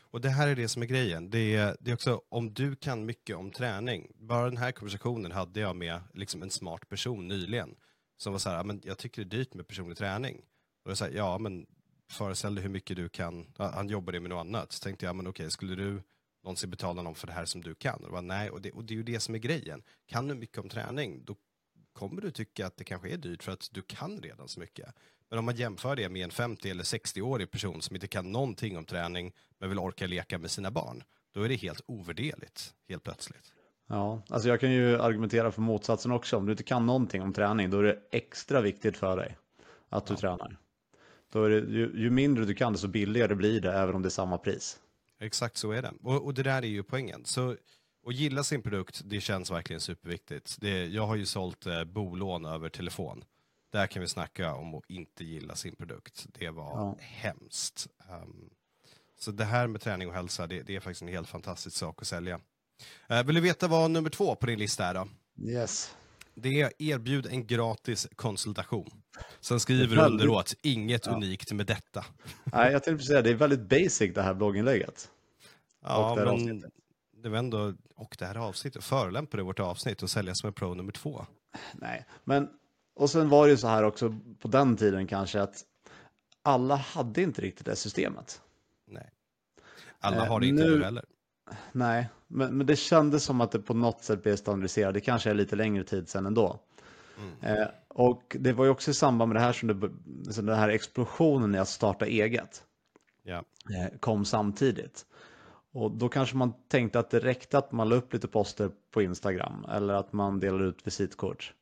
Och 0.00 0.20
det 0.20 0.30
här 0.30 0.48
är 0.48 0.56
det 0.56 0.68
som 0.68 0.82
är 0.82 0.86
grejen. 0.86 1.30
Det 1.30 1.56
är, 1.56 1.76
det 1.80 1.90
är 1.90 1.94
också 1.94 2.22
om 2.28 2.54
du 2.54 2.76
kan 2.76 3.06
mycket 3.06 3.36
om 3.36 3.50
träning. 3.50 4.12
Bara 4.14 4.44
den 4.44 4.56
här 4.56 4.72
konversationen 4.72 5.32
hade 5.32 5.60
jag 5.60 5.76
med 5.76 6.00
liksom 6.14 6.42
en 6.42 6.50
smart 6.50 6.88
person 6.88 7.28
nyligen. 7.28 7.74
Som 8.16 8.32
var 8.32 8.38
så 8.38 8.50
här, 8.50 8.64
men 8.64 8.80
jag 8.84 8.98
tycker 8.98 9.24
det 9.24 9.36
är 9.36 9.38
dyrt 9.38 9.54
med 9.54 9.68
personlig 9.68 9.98
träning. 9.98 10.42
Och 10.84 10.90
jag 10.90 10.98
sa, 10.98 11.08
ja 11.08 11.38
men 11.38 11.66
föreställ 12.10 12.54
dig 12.54 12.62
hur 12.62 12.70
mycket 12.70 12.96
du 12.96 13.08
kan, 13.08 13.52
han 13.56 13.88
jobbar 13.88 14.12
med 14.12 14.30
något 14.30 14.40
annat. 14.40 14.72
Så 14.72 14.82
tänkte 14.82 15.06
jag, 15.06 15.16
men 15.16 15.26
okej, 15.26 15.50
skulle 15.50 15.74
du 15.74 16.02
någonsin 16.44 16.70
betala 16.70 17.02
någon 17.02 17.14
för 17.14 17.26
det 17.26 17.32
här 17.32 17.44
som 17.44 17.60
du 17.60 17.74
kan? 17.74 17.94
Och 17.94 18.06
det 18.06 18.12
var, 18.12 18.22
nej, 18.22 18.50
och 18.50 18.62
det, 18.62 18.72
och 18.72 18.84
det 18.84 18.94
är 18.94 18.96
ju 18.96 19.02
det 19.02 19.20
som 19.20 19.34
är 19.34 19.38
grejen. 19.38 19.82
Kan 20.06 20.28
du 20.28 20.34
mycket 20.34 20.58
om 20.58 20.68
träning, 20.68 21.24
då 21.24 21.36
kommer 21.92 22.22
du 22.22 22.30
tycka 22.30 22.66
att 22.66 22.76
det 22.76 22.84
kanske 22.84 23.10
är 23.10 23.16
dyrt 23.16 23.42
för 23.42 23.52
att 23.52 23.68
du 23.72 23.82
kan 23.82 24.20
redan 24.20 24.48
så 24.48 24.60
mycket. 24.60 24.94
Men 25.32 25.38
om 25.38 25.44
man 25.44 25.56
jämför 25.56 25.96
det 25.96 26.08
med 26.08 26.24
en 26.24 26.30
50 26.30 26.70
eller 26.70 26.82
60-årig 26.82 27.50
person 27.50 27.82
som 27.82 27.96
inte 27.96 28.06
kan 28.06 28.32
någonting 28.32 28.78
om 28.78 28.84
träning 28.84 29.32
men 29.58 29.68
vill 29.68 29.78
orka 29.78 30.06
leka 30.06 30.38
med 30.38 30.50
sina 30.50 30.70
barn, 30.70 31.02
då 31.34 31.42
är 31.42 31.48
det 31.48 31.54
helt 31.54 31.80
ovärderligt 31.86 32.74
helt 32.88 33.02
plötsligt. 33.02 33.52
Ja, 33.88 34.22
alltså 34.28 34.48
jag 34.48 34.60
kan 34.60 34.72
ju 34.72 35.00
argumentera 35.00 35.52
för 35.52 35.60
motsatsen 35.60 36.12
också. 36.12 36.36
Om 36.36 36.46
du 36.46 36.52
inte 36.52 36.62
kan 36.62 36.86
någonting 36.86 37.22
om 37.22 37.32
träning, 37.32 37.70
då 37.70 37.78
är 37.78 37.82
det 37.82 37.98
extra 38.10 38.60
viktigt 38.60 38.96
för 38.96 39.16
dig 39.16 39.36
att 39.88 40.06
du 40.06 40.14
ja. 40.14 40.18
tränar. 40.18 40.56
Då 41.32 41.44
är 41.44 41.50
det, 41.50 41.56
ju, 41.56 41.92
ju, 41.94 42.10
mindre 42.10 42.44
du 42.44 42.54
kan, 42.54 42.72
desto 42.72 42.88
billigare 42.88 43.34
blir 43.34 43.60
det, 43.60 43.72
även 43.72 43.94
om 43.94 44.02
det 44.02 44.08
är 44.08 44.10
samma 44.10 44.38
pris. 44.38 44.78
Exakt 45.20 45.56
så 45.56 45.70
är 45.72 45.82
det. 45.82 45.92
Och, 46.02 46.24
och 46.24 46.34
det 46.34 46.42
där 46.42 46.62
är 46.62 46.66
ju 46.66 46.82
poängen. 46.82 47.24
Så 47.24 47.50
att 48.06 48.14
gilla 48.14 48.44
sin 48.44 48.62
produkt, 48.62 49.00
det 49.04 49.20
känns 49.20 49.50
verkligen 49.50 49.80
superviktigt. 49.80 50.56
Det, 50.60 50.86
jag 50.86 51.06
har 51.06 51.16
ju 51.16 51.26
sålt 51.26 51.66
eh, 51.66 51.84
bolån 51.84 52.44
över 52.44 52.68
telefon. 52.68 53.24
Där 53.72 53.86
kan 53.86 54.02
vi 54.02 54.08
snacka 54.08 54.54
om 54.54 54.74
att 54.74 54.84
inte 54.88 55.24
gilla 55.24 55.54
sin 55.54 55.76
produkt. 55.76 56.26
Det 56.38 56.50
var 56.50 56.70
ja. 56.70 56.96
hemskt. 57.00 57.88
Um, 58.10 58.50
så 59.18 59.30
det 59.30 59.44
här 59.44 59.66
med 59.66 59.80
träning 59.80 60.08
och 60.08 60.14
hälsa, 60.14 60.46
det, 60.46 60.62
det, 60.62 60.76
är 60.76 60.80
faktiskt 60.80 61.02
en 61.02 61.08
helt 61.08 61.28
fantastisk 61.28 61.76
sak 61.76 62.02
att 62.02 62.08
sälja. 62.08 62.40
Uh, 63.10 63.22
vill 63.22 63.34
du 63.34 63.40
veta 63.40 63.68
vad 63.68 63.90
nummer 63.90 64.10
två 64.10 64.34
på 64.34 64.46
din 64.46 64.58
lista 64.58 64.84
är 64.84 64.94
då? 64.94 65.08
Yes. 65.42 65.94
Det 66.34 66.60
är 66.60 66.72
erbjud 66.78 67.26
en 67.26 67.46
gratis 67.46 68.08
konsultation. 68.16 69.02
Sen 69.40 69.60
skriver 69.60 69.96
du 69.96 70.02
underåt, 70.02 70.54
inget 70.62 71.06
ja. 71.06 71.12
unikt 71.12 71.52
med 71.52 71.66
detta. 71.66 72.04
Nej, 72.44 72.72
jag 72.72 72.82
tänkte 72.82 73.06
säga, 73.06 73.22
det 73.22 73.30
är 73.30 73.34
väldigt 73.34 73.68
basic 73.68 74.14
det 74.14 74.22
här 74.22 74.34
blogginlägget. 74.34 75.10
Ja, 75.82 76.14
det 76.16 76.24
men 76.24 76.64
det 77.22 77.28
var 77.28 77.38
ändå, 77.38 77.74
och 77.94 78.16
det 78.18 78.26
här 78.26 78.36
avsnittet, 78.36 78.84
förolämpar 78.84 79.38
du 79.38 79.44
vårt 79.44 79.60
avsnitt 79.60 80.02
och 80.02 80.10
sälja 80.10 80.34
som 80.34 80.46
en 80.46 80.52
pro 80.52 80.74
nummer 80.74 80.92
två? 80.92 81.26
Nej, 81.74 82.06
men 82.24 82.48
och 82.94 83.10
sen 83.10 83.28
var 83.28 83.46
det 83.46 83.50
ju 83.50 83.56
så 83.56 83.68
här 83.68 83.82
också 83.82 84.14
på 84.38 84.48
den 84.48 84.76
tiden 84.76 85.06
kanske 85.06 85.42
att 85.42 85.64
alla 86.42 86.76
hade 86.76 87.22
inte 87.22 87.42
riktigt 87.42 87.66
det 87.66 87.76
systemet. 87.76 88.40
Nej. 88.86 89.10
Alla 90.00 90.24
har 90.24 90.40
det 90.40 90.46
inte 90.46 90.64
nu 90.64 90.84
heller. 90.84 91.04
Nej, 91.72 92.08
men, 92.26 92.56
men 92.56 92.66
det 92.66 92.76
kändes 92.76 93.24
som 93.24 93.40
att 93.40 93.50
det 93.50 93.58
på 93.58 93.74
något 93.74 94.02
sätt 94.02 94.22
blev 94.22 94.36
standardiserat. 94.36 94.94
Det 94.94 95.00
kanske 95.00 95.30
är 95.30 95.34
lite 95.34 95.56
längre 95.56 95.84
tid 95.84 96.08
sedan 96.08 96.26
ändå. 96.26 96.60
Mm. 97.18 97.58
Eh, 97.58 97.68
och 97.88 98.36
det 98.40 98.52
var 98.52 98.64
ju 98.64 98.70
också 98.70 98.90
i 98.90 98.94
samband 98.94 99.28
med 99.28 99.36
det 99.36 99.44
här 99.44 99.52
som 99.52 99.68
det, 99.68 100.32
som 100.32 100.46
den 100.46 100.58
här 100.58 100.68
explosionen 100.68 101.54
i 101.54 101.58
att 101.58 101.68
starta 101.68 102.06
eget 102.06 102.64
ja. 103.22 103.44
eh, 103.74 103.98
kom 104.00 104.24
samtidigt. 104.24 105.06
Och 105.72 105.90
då 105.90 106.08
kanske 106.08 106.36
man 106.36 106.52
tänkte 106.68 106.98
att 106.98 107.10
det 107.10 107.18
räckte 107.18 107.58
att 107.58 107.72
man 107.72 107.88
la 107.88 107.96
upp 107.96 108.12
lite 108.12 108.28
poster 108.28 108.70
på 108.90 109.02
Instagram 109.02 109.66
eller 109.72 109.94
att 109.94 110.12
man 110.12 110.40
delade 110.40 110.64
ut 110.64 110.86
visitkort. 110.86 111.54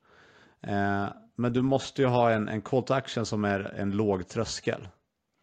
Eh, 0.61 1.07
men 1.37 1.53
du 1.53 1.63
måste 1.63 2.03
ju 2.03 2.09
ha 2.09 2.31
en, 2.31 2.49
en 2.49 2.63
call 2.63 2.83
to 2.83 2.95
action 2.95 3.27
som 3.27 3.45
är 3.45 3.61
en 3.61 3.91
låg 3.91 4.29
tröskel. 4.29 4.89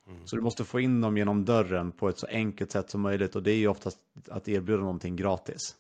Mm. 0.08 0.27
Så 0.27 0.36
du 0.36 0.41
måste 0.41 0.63
få 0.63 0.79
in 0.79 1.01
dem 1.01 1.17
genom 1.17 1.46
dörren 1.46 1.91
på 1.91 2.10
ett 2.10 2.20
så 2.20 2.27
enkelt 2.27 2.72
sätt 2.72 2.89
som 2.89 3.01
möjligt 3.01 3.36
och 3.36 3.44
det 3.44 3.51
är 3.51 3.58
ju 3.58 3.67
oftast 3.67 3.98
att 4.29 4.48
erbjuda 4.48 4.82
någonting 4.82 5.15
gratis. 5.15 5.75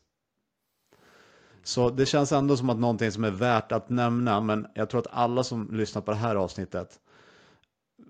Så 1.63 1.89
det 1.89 2.05
känns 2.05 2.31
ändå 2.31 2.57
som 2.57 2.69
att 2.69 2.79
någonting 2.79 3.11
som 3.11 3.23
är 3.23 3.31
värt 3.31 3.71
att 3.71 3.89
nämna, 3.89 4.41
men 4.41 4.67
jag 4.73 4.89
tror 4.89 5.01
att 5.01 5.07
alla 5.11 5.43
som 5.43 5.75
lyssnar 5.75 6.01
på 6.01 6.11
det 6.11 6.17
här 6.17 6.35
avsnittet 6.35 6.99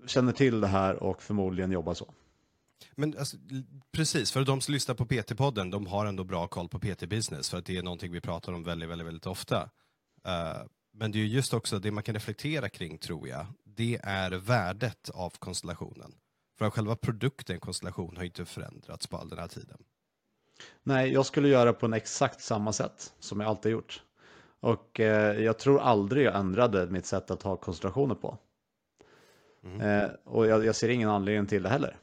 känner 0.06 0.32
till 0.32 0.60
det 0.60 0.66
här 0.66 1.02
och 1.02 1.22
förmodligen 1.22 1.72
jobbar 1.72 1.94
så. 1.94 2.14
Men 2.94 3.18
alltså, 3.18 3.36
precis, 3.92 4.32
för 4.32 4.44
de 4.44 4.60
som 4.60 4.74
lyssnar 4.74 4.94
på 4.94 5.04
PT-podden, 5.04 5.70
de 5.70 5.86
har 5.86 6.06
ändå 6.06 6.24
bra 6.24 6.46
koll 6.46 6.68
på 6.68 6.78
PT-business, 6.78 7.50
för 7.50 7.58
att 7.58 7.64
det 7.64 7.76
är 7.76 7.82
någonting 7.82 8.12
vi 8.12 8.20
pratar 8.20 8.52
om 8.52 8.62
väldigt, 8.62 8.88
väldigt, 8.88 9.06
väldigt 9.06 9.26
ofta. 9.26 9.62
Uh, 10.26 10.66
men 10.92 11.12
det 11.12 11.18
är 11.18 11.24
just 11.24 11.54
också 11.54 11.78
det 11.78 11.90
man 11.90 12.02
kan 12.02 12.14
reflektera 12.14 12.68
kring, 12.68 12.98
tror 12.98 13.28
jag, 13.28 13.46
det 13.64 14.00
är 14.02 14.30
värdet 14.30 15.10
av 15.14 15.30
konstellationen. 15.38 16.14
För 16.58 16.64
att 16.64 16.72
själva 16.72 16.96
produkten 16.96 17.60
konstellation 17.60 18.16
har 18.16 18.24
inte 18.24 18.44
förändrats 18.44 19.06
på 19.06 19.16
all 19.16 19.28
den 19.28 19.38
här 19.38 19.48
tiden. 19.48 19.78
Nej, 20.82 21.12
jag 21.12 21.26
skulle 21.26 21.48
göra 21.48 21.72
på 21.72 21.86
en 21.86 21.92
exakt 21.92 22.40
samma 22.40 22.72
sätt 22.72 23.12
som 23.18 23.40
jag 23.40 23.48
alltid 23.48 23.72
gjort. 23.72 24.02
Och 24.60 25.00
eh, 25.00 25.40
jag 25.40 25.58
tror 25.58 25.80
aldrig 25.80 26.26
jag 26.26 26.36
ändrade 26.36 26.86
mitt 26.86 27.06
sätt 27.06 27.30
att 27.30 27.42
ha 27.42 27.56
koncentrationer 27.56 28.14
på. 28.14 28.38
Mm. 29.64 29.80
Eh, 29.80 30.10
och 30.24 30.46
jag, 30.46 30.64
jag, 30.64 30.76
ser 30.76 30.88
ingen 30.88 31.08
anledning 31.08 31.46
till 31.46 31.62
det 31.62 31.68
heller. 31.68 31.96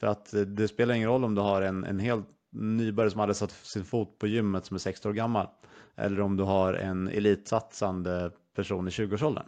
För 0.00 0.06
att 0.06 0.34
eh, 0.34 0.40
det 0.40 0.68
spelar 0.68 0.94
ingen 0.94 1.08
roll 1.08 1.24
om 1.24 1.34
du 1.34 1.40
har 1.40 1.62
en, 1.62 1.84
en 1.84 1.98
helt 1.98 2.26
nybörjare 2.52 3.10
som 3.10 3.20
hade 3.20 3.34
satt 3.34 3.50
sin 3.50 3.84
fot 3.84 4.18
på 4.18 4.26
gymmet 4.26 4.66
som 4.66 4.74
är 4.74 4.78
60 4.78 5.08
år 5.08 5.12
gammal. 5.12 5.46
Eller 5.96 6.20
om 6.20 6.36
du 6.36 6.42
har 6.42 6.74
en 6.74 7.08
elitsatsande 7.08 8.30
person 8.56 8.88
i 8.88 8.90
20-årsåldern. 8.90 9.46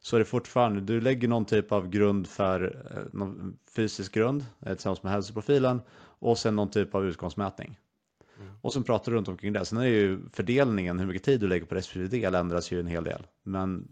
Så 0.00 0.16
är 0.16 0.18
det 0.18 0.24
fortfarande, 0.24 0.80
du 0.80 1.00
lägger 1.00 1.28
någon 1.28 1.44
typ 1.44 1.72
av 1.72 1.88
grund 1.88 2.26
för 2.26 2.82
eh, 2.90 3.02
någon 3.12 3.58
fysisk 3.76 4.14
grund 4.14 4.44
eh, 4.60 4.74
tillsammans 4.74 5.02
med 5.02 5.12
hälsoprofilen 5.12 5.82
och 6.18 6.38
sen 6.38 6.56
någon 6.56 6.70
typ 6.70 6.94
av 6.94 7.06
utgångsmätning. 7.06 7.78
Mm. 8.40 8.52
Och 8.60 8.72
sen 8.72 8.84
pratar 8.84 9.12
du 9.12 9.18
runt 9.18 9.28
omkring 9.28 9.52
det. 9.52 9.64
Sen 9.64 9.78
är 9.78 9.84
ju 9.84 10.20
fördelningen, 10.32 10.98
hur 10.98 11.06
mycket 11.06 11.22
tid 11.22 11.40
du 11.40 11.48
lägger 11.48 11.66
på 11.66 11.74
respektive 11.74 12.08
del 12.08 12.34
ändras 12.34 12.72
ju 12.72 12.80
en 12.80 12.86
hel 12.86 13.04
del. 13.04 13.26
Men 13.42 13.88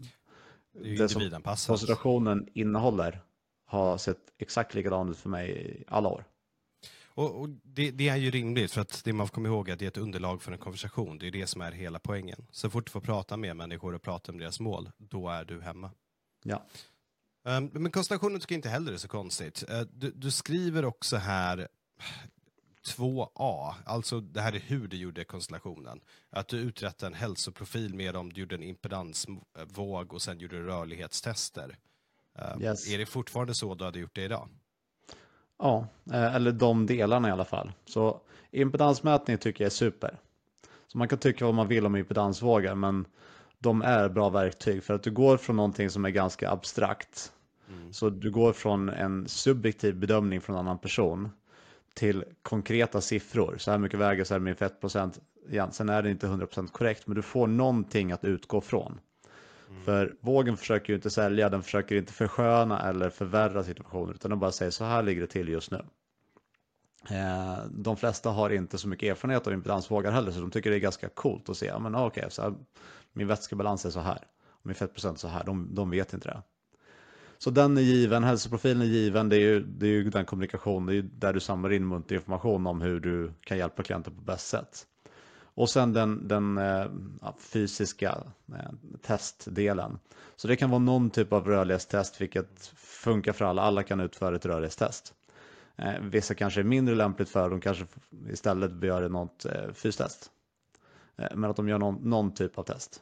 det, 0.73 0.95
det 0.95 1.09
som 1.09 1.41
koncentrationen 1.67 2.47
innehåller 2.53 3.21
har 3.65 3.97
sett 3.97 4.19
exakt 4.37 4.73
likadant 4.73 5.11
ut 5.11 5.17
för 5.17 5.29
mig 5.29 5.51
i 5.51 5.83
alla 5.87 6.09
år. 6.09 6.23
Och, 7.15 7.41
och 7.41 7.49
det, 7.49 7.91
det, 7.91 8.09
är 8.09 8.15
ju 8.15 8.31
rimligt, 8.31 8.71
för 8.71 8.81
att 8.81 9.03
det 9.03 9.13
man 9.13 9.27
komma 9.27 9.47
ihåg 9.47 9.69
är 9.69 9.73
att 9.73 9.79
det 9.79 9.85
är 9.85 9.87
ett 9.87 9.97
underlag 9.97 10.41
för 10.41 10.51
en 10.51 10.57
konversation. 10.57 11.17
Det 11.17 11.27
är 11.27 11.31
det 11.31 11.47
som 11.47 11.61
är 11.61 11.71
hela 11.71 11.99
poängen. 11.99 12.45
Så 12.51 12.69
fort 12.69 12.85
du 12.85 12.91
får 12.91 13.01
prata 13.01 13.37
med 13.37 13.55
människor 13.55 13.95
och 13.95 14.01
prata 14.01 14.31
om 14.31 14.37
deras 14.37 14.59
mål, 14.59 14.91
då 14.97 15.29
är 15.29 15.45
du 15.45 15.61
hemma. 15.61 15.91
Ja. 16.43 16.65
Um, 17.45 17.69
men 17.73 17.91
konstellationen 17.91 18.39
tycker 18.39 18.55
jag 18.55 18.57
inte 18.57 18.69
heller 18.69 18.93
är 18.93 18.97
så 18.97 19.07
konstigt. 19.07 19.63
Uh, 19.69 19.81
du, 19.81 20.11
du, 20.11 20.31
skriver 20.31 20.85
också 20.85 21.17
här 21.17 21.67
2A, 22.97 23.73
alltså 23.85 24.19
det 24.19 24.41
här 24.41 24.55
är 24.55 24.59
hur 24.59 24.87
du 24.87 24.97
gjorde 24.97 25.23
konstellationen. 25.23 26.01
Att 26.29 26.47
du 26.47 26.57
uträttade 26.57 27.07
en 27.07 27.13
hälsoprofil 27.13 27.93
med 27.93 28.13
dem, 28.13 28.33
du 28.33 28.41
gjorde 28.41 28.55
en 28.55 28.63
impedansvåg 28.63 30.13
och 30.13 30.21
sen 30.21 30.39
gjorde 30.39 30.57
du 30.57 30.63
rörlighetstester. 30.63 31.77
Uh, 32.39 32.63
yes. 32.63 32.87
Är 32.87 32.97
det 32.97 33.05
fortfarande 33.05 33.55
så 33.55 33.75
du 33.75 33.85
hade 33.85 33.99
gjort 33.99 34.15
det 34.15 34.23
idag? 34.23 34.49
Ja, 35.63 35.87
eh, 36.11 36.35
eller 36.35 36.51
de 36.51 36.85
delarna 36.85 37.27
i 37.27 37.31
alla 37.31 37.45
fall. 37.45 37.71
Så 37.85 38.19
impedansmätning 38.51 39.37
tycker 39.37 39.63
jag 39.63 39.65
är 39.65 39.71
super. 39.71 40.17
Så 40.87 40.97
man 40.97 41.07
kan 41.07 41.19
tycka 41.19 41.45
vad 41.45 41.53
man 41.53 41.67
vill 41.67 41.85
om 41.85 41.95
impedansvågar, 41.95 42.75
men 42.75 43.05
de 43.59 43.81
är 43.81 44.09
bra 44.09 44.29
verktyg 44.29 44.83
för 44.83 44.93
att 44.93 45.03
du 45.03 45.11
går 45.11 45.37
från 45.37 45.55
någonting 45.55 45.89
som 45.89 46.05
är 46.05 46.09
ganska 46.09 46.49
abstrakt. 46.49 47.31
Mm. 47.69 47.93
Så 47.93 48.09
du 48.09 48.31
går 48.31 48.53
från 48.53 48.89
en 48.89 49.27
subjektiv 49.27 49.95
bedömning 49.95 50.41
från 50.41 50.55
en 50.55 50.59
annan 50.59 50.77
person 50.77 51.29
till 51.93 52.23
konkreta 52.41 53.01
siffror. 53.01 53.55
Så 53.57 53.71
här 53.71 53.77
mycket 53.77 53.99
väger 53.99 54.23
så 54.23 54.33
här 54.33 54.39
min 54.39 54.55
fettprocent. 54.55 55.19
Igen, 55.49 55.71
sen 55.71 55.89
är 55.89 56.03
det 56.03 56.11
inte 56.11 56.27
100% 56.27 56.67
korrekt, 56.71 57.07
men 57.07 57.15
du 57.15 57.21
får 57.21 57.47
någonting 57.47 58.11
att 58.11 58.23
utgå 58.23 58.61
från. 58.61 58.99
Mm. 59.73 59.83
För 59.85 60.15
vågen 60.21 60.57
försöker 60.57 60.93
ju 60.93 60.95
inte 60.95 61.09
sälja, 61.09 61.49
den 61.49 61.63
försöker 61.63 61.95
inte 61.95 62.13
försköna 62.13 62.89
eller 62.89 63.09
förvärra 63.09 63.63
situationen, 63.63 64.15
utan 64.15 64.29
den 64.29 64.39
bara 64.39 64.51
säger 64.51 64.71
så 64.71 64.83
här 64.83 65.03
ligger 65.03 65.21
det 65.21 65.27
till 65.27 65.49
just 65.49 65.71
nu. 65.71 65.85
Eh, 67.09 67.65
de 67.71 67.97
flesta 67.97 68.29
har 68.29 68.49
inte 68.49 68.77
så 68.77 68.87
mycket 68.87 69.09
erfarenhet 69.09 69.47
av 69.47 69.53
impedansvågar 69.53 70.11
heller, 70.11 70.31
så 70.31 70.39
de 70.39 70.51
tycker 70.51 70.69
det 70.69 70.75
är 70.75 70.79
ganska 70.79 71.09
coolt 71.09 71.49
att 71.49 71.57
se, 71.57 71.79
men 71.79 71.95
okej, 71.95 72.25
okay, 72.25 72.51
min 73.13 73.27
vätskebalans 73.27 73.85
är 73.85 73.89
så 73.89 73.99
här, 73.99 74.19
min 74.63 74.75
fettprocent 74.75 75.17
är 75.17 75.19
så 75.19 75.27
här, 75.27 75.43
de, 75.43 75.75
de 75.75 75.89
vet 75.89 76.13
inte 76.13 76.27
det. 76.29 76.41
Så 77.37 77.49
den 77.49 77.77
är 77.77 77.81
given, 77.81 78.23
hälsoprofilen 78.23 78.81
är 78.81 78.85
given, 78.85 79.29
det 79.29 79.35
är 79.35 79.39
ju, 79.39 79.59
det 79.59 79.85
är 79.85 79.91
ju 79.91 80.09
den 80.09 80.25
kommunikation, 80.25 80.85
det 80.85 80.91
är 80.91 80.95
ju 80.95 81.01
där 81.01 81.33
du 81.33 81.39
samlar 81.39 81.73
in 81.73 81.87
muntlig 81.87 82.17
information 82.17 82.67
om 82.67 82.81
hur 82.81 82.99
du 82.99 83.33
kan 83.41 83.57
hjälpa 83.57 83.83
klienten 83.83 84.15
på 84.15 84.21
bäst 84.21 84.47
sätt. 84.47 84.85
Och 85.55 85.69
sen 85.69 85.93
den, 85.93 86.27
den 86.27 86.57
eh, 86.57 86.87
fysiska 87.37 88.23
eh, 88.53 88.71
testdelen. 89.01 89.99
Så 90.35 90.47
det 90.47 90.55
kan 90.55 90.69
vara 90.69 90.79
någon 90.79 91.09
typ 91.09 91.33
av 91.33 91.47
rörlighetstest, 91.47 92.21
vilket 92.21 92.67
funkar 92.75 93.33
för 93.33 93.45
alla. 93.45 93.61
Alla 93.61 93.83
kan 93.83 93.99
utföra 93.99 94.35
ett 94.35 94.45
rörlighetstest. 94.45 95.13
Eh, 95.75 95.99
vissa 96.01 96.35
kanske 96.35 96.59
är 96.59 96.63
mindre 96.63 96.95
lämpligt 96.95 97.29
för, 97.29 97.49
de 97.49 97.61
kanske 97.61 97.85
istället 98.29 98.83
gör 98.83 99.09
något 99.09 99.45
eh, 99.45 99.71
fystest. 99.73 100.29
Men 101.15 101.43
att 101.43 101.55
de 101.55 101.69
gör 101.69 101.77
någon, 101.77 102.09
någon, 102.09 102.33
typ 102.33 102.57
av 102.57 102.63
test. 102.63 103.01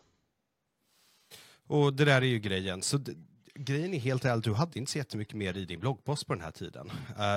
Och 1.67 1.93
det 1.93 2.05
där 2.05 2.22
är 2.22 2.25
ju 2.25 2.39
grejen. 2.39 2.81
Så 2.81 3.00
grejen 3.55 3.93
är 3.93 4.00
helt 4.00 4.25
ärligt, 4.25 4.43
du 4.43 4.53
hade 4.53 4.79
inte 4.79 4.91
så 4.91 4.98
jättemycket 4.98 5.34
mer 5.34 5.58
i 5.58 5.65
din 5.65 5.79
bloggpost 5.79 6.27
på 6.27 6.34
den 6.34 6.43
här 6.43 6.51
tiden. 6.51 6.91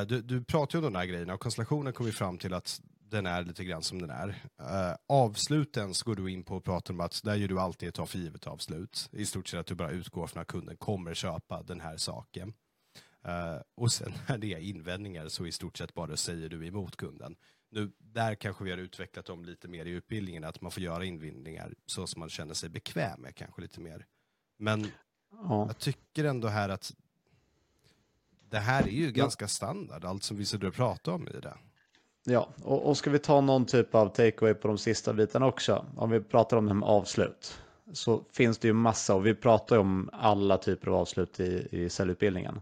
Du, 0.09 0.23
du 0.23 0.45
pratar 0.45 0.79
ju 0.79 0.87
om 0.87 0.93
de 0.93 0.99
här 0.99 1.07
grejerna 1.07 1.35
och 1.35 1.41
konstellationen 1.41 1.93
kom 1.93 2.07
ju 2.07 2.13
fram 2.13 2.39
till 2.39 2.55
att 2.55 2.81
den 3.11 3.27
är 3.27 3.45
lite 3.45 3.65
grann 3.65 3.83
som 3.83 4.01
den 4.01 4.11
är. 4.11 4.29
Uh, 4.61 4.97
avsluten 5.09 5.95
så 5.95 6.05
går 6.05 6.17
du 6.17 6.31
in 6.31 6.45
på 6.45 6.57
och 6.57 6.65
pratar 6.65 6.95
om 6.95 7.01
att 7.01 7.21
där 7.25 7.35
gör 7.35 7.49
du 7.49 7.61
alltid 7.61 7.89
ett 7.89 7.95
ta 7.95 8.07
för 8.07 8.19
givet 8.19 8.47
avslut. 8.47 9.09
I 9.13 9.27
stort 9.27 9.49
sett 9.49 9.61
att 9.61 9.67
du 9.67 9.75
bara 9.75 9.91
utgår 9.91 10.27
från 10.27 10.43
att 10.43 10.49
kunden 10.49 10.77
kommer 10.77 11.15
köpa 11.15 11.63
den 11.63 11.81
här 11.81 11.97
saken. 11.97 12.55
Uh, 13.29 13.61
och 13.75 13.93
sen 13.93 14.13
när 14.29 14.39
det 14.39 14.55
är 14.55 14.59
invändningar 14.59 15.29
så 15.29 15.47
i 15.47 15.53
stort 15.53 15.79
sett 15.79 15.95
bara 15.95 16.17
säger 16.17 16.49
du 16.49 16.67
emot 16.67 16.97
kunden. 16.97 17.37
Nu, 17.71 17.93
där 17.99 18.35
kanske 18.35 18.65
vi 18.65 18.71
har 18.71 18.79
utvecklat 18.79 19.27
dem 19.27 19.45
lite 19.45 19.69
mer 19.69 19.87
i 19.87 19.91
utbildningen, 19.91 20.45
att 20.45 20.61
man 20.61 20.71
får 20.71 20.83
göra 20.83 21.05
invändningar 21.05 21.75
så 21.87 22.07
som 22.07 22.21
man 22.21 22.29
känner 22.29 22.55
sig 22.55 22.69
bekväm 22.69 23.21
med 23.21 23.35
kanske 23.37 23.63
lite 23.63 23.81
mer. 23.81 24.07
Men 24.59 24.87
ja. 25.31 25.67
jag 25.67 25.79
tycker 25.79 26.25
ändå 26.25 26.49
här 26.49 26.69
att 26.69 26.95
det 28.51 28.59
här 28.59 28.83
är 28.83 28.93
ju 28.93 29.13
ganska 29.13 29.49
standard, 29.49 30.05
allt 30.05 30.23
som 30.23 30.37
vi 30.37 30.45
sitter 30.45 30.67
och 30.67 30.75
pratar 30.75 31.13
om 31.13 31.29
i 31.29 31.41
det. 31.41 31.57
Ja, 32.27 32.49
och, 32.63 32.89
och 32.89 32.97
ska 32.97 33.11
vi 33.11 33.19
ta 33.19 33.41
någon 33.41 33.67
typ 33.67 33.95
av 33.95 34.09
takeaway 34.09 34.55
på 34.55 34.69
de 34.69 34.79
sista 34.79 35.13
bitarna 35.13 35.47
också? 35.47 35.85
Om 35.97 36.11
vi 36.11 36.21
pratar 36.21 36.57
om 36.57 36.67
det 36.67 36.75
med 36.75 36.89
avslut 36.89 37.59
så 37.93 38.23
finns 38.33 38.59
det 38.59 38.69
ju 38.69 38.75
massa 38.75 39.15
och 39.15 39.27
vi 39.27 39.35
pratar 39.35 39.77
ju 39.77 39.81
om 39.81 40.11
alla 40.13 40.59
typer 40.59 40.91
av 40.91 40.95
avslut 40.95 41.41
i, 41.41 41.69
i 41.71 41.89
cellutbildningen. 41.89 42.61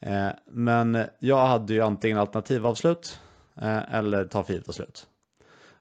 Eh, 0.00 0.28
men 0.46 1.04
jag 1.18 1.46
hade 1.46 1.74
ju 1.74 1.80
antingen 1.80 2.18
alternativavslut 2.18 3.20
eh, 3.54 3.94
eller 3.94 4.24
ta 4.24 4.44
för 4.44 4.52
givet 4.52 4.68
avslut. 4.68 5.06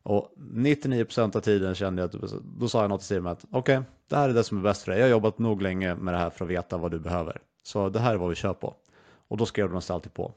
Och 0.04 0.34
99% 0.38 1.38
av 1.38 1.42
tiden 1.42 1.76
kände 1.76 2.02
jag 2.02 2.16
att 2.16 2.34
då 2.60 2.68
sa 2.68 2.82
jag 2.82 2.90
något 2.90 3.02
till 3.02 3.08
Simon 3.08 3.32
att 3.32 3.46
okej, 3.52 3.78
okay, 3.78 3.90
det 4.10 4.16
här 4.16 4.30
är 4.30 4.34
det 4.34 4.44
som 4.44 4.58
är 4.58 4.62
bäst 4.62 4.82
för 4.82 4.92
dig. 4.92 5.00
Jag 5.00 5.08
har 5.08 5.12
jobbat 5.12 5.40
nog 5.40 5.62
länge 5.62 5.96
med 5.96 6.14
det 6.14 6.18
här 6.18 6.30
för 6.30 6.46
att 6.46 6.52
veta 6.52 6.78
vad 6.78 6.92
du 6.92 7.00
behöver. 7.00 7.42
Så 7.64 7.90
det 7.90 8.00
här 8.00 8.14
är 8.14 8.18
vad 8.18 8.30
vi 8.30 8.36
kör 8.36 8.54
på. 8.54 8.76
Och 9.28 9.38
då 9.38 9.46
skrev 9.46 9.70
de 9.70 9.82
alltid 9.90 10.14
på. 10.14 10.34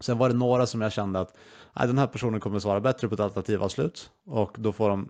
Sen 0.00 0.18
var 0.18 0.28
det 0.28 0.34
några 0.34 0.66
som 0.66 0.80
jag 0.80 0.92
kände 0.92 1.20
att 1.20 1.36
nej, 1.72 1.86
den 1.86 1.98
här 1.98 2.06
personen 2.06 2.40
kommer 2.40 2.58
svara 2.58 2.80
bättre 2.80 3.08
på 3.08 3.14
ett 3.14 3.20
alternativavslut 3.20 4.10
och 4.26 4.56
då 4.58 4.72
får 4.72 4.88
de 4.88 5.08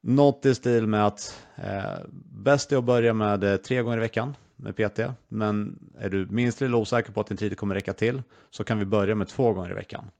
något 0.00 0.46
i 0.46 0.54
stil 0.54 0.86
med 0.86 1.06
att 1.06 1.44
eh, 1.56 1.98
bäst 2.32 2.72
är 2.72 2.76
att 2.76 2.84
börja 2.84 3.14
med 3.14 3.44
eh, 3.44 3.56
tre 3.56 3.82
gånger 3.82 3.96
i 3.96 4.00
veckan 4.00 4.36
med 4.56 4.76
PT, 4.76 5.00
men 5.28 5.78
är 5.98 6.10
du 6.10 6.26
minst 6.26 6.60
lilla 6.60 6.76
osäker 6.76 7.12
på 7.12 7.20
att 7.20 7.26
din 7.26 7.36
tid 7.36 7.58
kommer 7.58 7.74
räcka 7.74 7.92
till 7.92 8.22
så 8.50 8.64
kan 8.64 8.78
vi 8.78 8.84
börja 8.84 9.14
med 9.14 9.28
två 9.28 9.52
gånger 9.52 9.70
i 9.70 9.74
veckan 9.74 10.10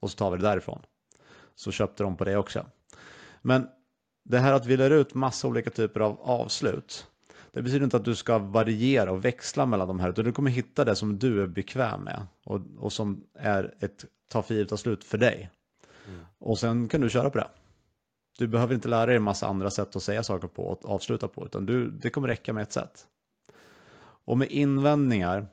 och 0.00 0.10
så 0.10 0.16
tar 0.16 0.30
vi 0.30 0.36
det 0.36 0.42
därifrån. 0.42 0.82
Så 1.54 1.72
köpte 1.72 2.02
de 2.02 2.16
på 2.16 2.24
det 2.24 2.36
också. 2.36 2.66
Men 3.42 3.68
det 4.24 4.38
här 4.38 4.52
att 4.52 4.66
vi 4.66 4.76
lär 4.76 4.90
ut 4.90 5.14
massa 5.14 5.48
olika 5.48 5.70
typer 5.70 6.00
av 6.00 6.20
avslut, 6.20 7.06
det 7.54 7.62
betyder 7.62 7.84
inte 7.84 7.96
att 7.96 8.04
du 8.04 8.14
ska 8.14 8.38
variera 8.38 9.12
och 9.12 9.24
växla 9.24 9.66
mellan 9.66 9.88
de 9.88 10.00
här, 10.00 10.08
utan 10.08 10.24
du 10.24 10.32
kommer 10.32 10.50
hitta 10.50 10.84
det 10.84 10.96
som 10.96 11.18
du 11.18 11.42
är 11.42 11.46
bekväm 11.46 12.00
med 12.00 12.26
och, 12.44 12.60
och 12.78 12.92
som 12.92 13.24
är 13.34 13.74
ett 13.80 14.04
ta 14.28 14.42
för 14.42 14.54
givet 14.54 14.80
slut 14.80 15.04
för 15.04 15.18
dig. 15.18 15.50
Mm. 16.08 16.20
Och 16.38 16.58
sen 16.58 16.88
kan 16.88 17.00
du 17.00 17.10
köra 17.10 17.30
på 17.30 17.38
det. 17.38 17.48
Du 18.38 18.46
behöver 18.46 18.74
inte 18.74 18.88
lära 18.88 19.06
dig 19.06 19.16
en 19.16 19.22
massa 19.22 19.46
andra 19.46 19.70
sätt 19.70 19.96
att 19.96 20.02
säga 20.02 20.22
saker 20.22 20.48
på 20.48 20.62
och 20.62 20.90
avsluta 20.90 21.28
på, 21.28 21.46
utan 21.46 21.66
du, 21.66 21.90
det 21.90 22.10
kommer 22.10 22.28
räcka 22.28 22.52
med 22.52 22.62
ett 22.62 22.72
sätt. 22.72 23.06
Och 24.24 24.38
med 24.38 24.50
invändningar 24.50 25.46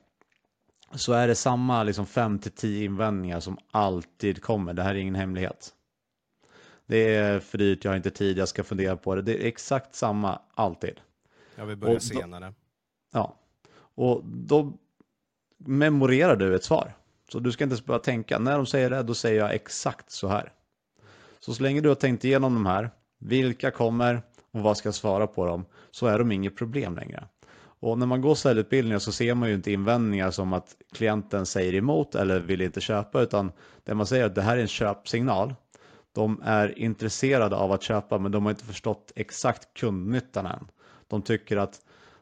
så 0.94 1.12
är 1.12 1.28
det 1.28 1.34
samma 1.34 1.82
liksom 1.82 2.06
5-10 2.06 2.84
invändningar 2.84 3.40
som 3.40 3.58
alltid 3.70 4.42
kommer. 4.42 4.74
Det 4.74 4.82
här 4.82 4.94
är 4.94 4.98
ingen 4.98 5.14
hemlighet. 5.14 5.72
Det 6.86 7.14
är 7.14 7.40
för 7.40 7.58
dyrt, 7.58 7.84
jag 7.84 7.90
har 7.90 7.96
inte 7.96 8.10
tid, 8.10 8.38
jag 8.38 8.48
ska 8.48 8.64
fundera 8.64 8.96
på 8.96 9.14
det. 9.14 9.22
Det 9.22 9.42
är 9.44 9.48
exakt 9.48 9.94
samma 9.94 10.40
alltid. 10.54 11.00
Jag 11.56 11.66
vill 11.66 11.76
börja 11.76 12.00
senare. 12.00 12.54
Ja, 13.12 13.36
och 13.94 14.22
då 14.24 14.72
memorerar 15.58 16.36
du 16.36 16.54
ett 16.54 16.64
svar. 16.64 16.92
Så 17.28 17.38
du 17.38 17.52
ska 17.52 17.64
inte 17.64 17.82
behöva 17.82 18.04
tänka, 18.04 18.38
när 18.38 18.56
de 18.56 18.66
säger 18.66 18.90
det, 18.90 19.02
då 19.02 19.14
säger 19.14 19.40
jag 19.40 19.54
exakt 19.54 20.10
så 20.10 20.28
här. 20.28 20.52
Så 21.40 21.54
så 21.54 21.62
länge 21.62 21.80
du 21.80 21.88
har 21.88 21.96
tänkt 21.96 22.24
igenom 22.24 22.54
de 22.54 22.66
här, 22.66 22.90
vilka 23.18 23.70
kommer 23.70 24.22
och 24.50 24.60
vad 24.60 24.76
ska 24.76 24.86
jag 24.86 24.94
svara 24.94 25.26
på 25.26 25.46
dem, 25.46 25.64
så 25.90 26.06
är 26.06 26.18
de 26.18 26.32
inget 26.32 26.56
problem 26.56 26.96
längre. 26.96 27.28
Och 27.54 27.98
när 27.98 28.06
man 28.06 28.20
går 28.20 28.34
säljutbildningar 28.34 28.98
så 28.98 29.12
ser 29.12 29.34
man 29.34 29.48
ju 29.48 29.54
inte 29.54 29.72
invändningar 29.72 30.30
som 30.30 30.52
att 30.52 30.76
klienten 30.92 31.46
säger 31.46 31.74
emot 31.74 32.14
eller 32.14 32.40
vill 32.40 32.60
inte 32.60 32.80
köpa, 32.80 33.22
utan 33.22 33.52
det 33.84 33.94
man 33.94 34.06
säger 34.06 34.22
är 34.22 34.26
att 34.26 34.34
det 34.34 34.42
här 34.42 34.56
är 34.56 34.60
en 34.60 34.68
köpsignal. 34.68 35.54
De 36.12 36.40
är 36.44 36.78
intresserade 36.78 37.56
av 37.56 37.72
att 37.72 37.82
köpa, 37.82 38.18
men 38.18 38.32
de 38.32 38.44
har 38.44 38.50
inte 38.50 38.64
förstått 38.64 39.12
exakt 39.16 39.74
kundnyttan 39.74 40.46
än. 40.46 40.68
De 41.08 41.22
tycker 41.22 41.56
att 41.56 41.80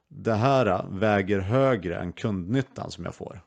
det 0.08 0.34
här 0.34 0.86
väger 0.90 1.40
högre 1.40 1.98
än 1.98 2.12
kundnyttan 2.12 2.90
som 2.90 3.04
jag 3.04 3.14
får. 3.14 3.40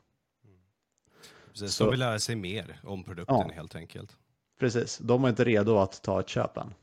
Precis, 1.52 1.74
så, 1.74 1.84
de 1.84 1.90
vill 1.90 2.00
lära 2.00 2.18
sig 2.18 2.36
mer 2.36 2.80
om 2.82 3.04
produkten 3.04 3.36
ja. 3.48 3.54
helt 3.54 3.74
enkelt. 3.74 4.16
Precis, 4.60 4.98
de 4.98 5.24
är 5.24 5.28
inte 5.28 5.44
redo 5.44 5.76
att 5.76 6.02
ta 6.02 6.20
ett 6.20 6.28
köp 6.28 6.56
än. 6.56 6.74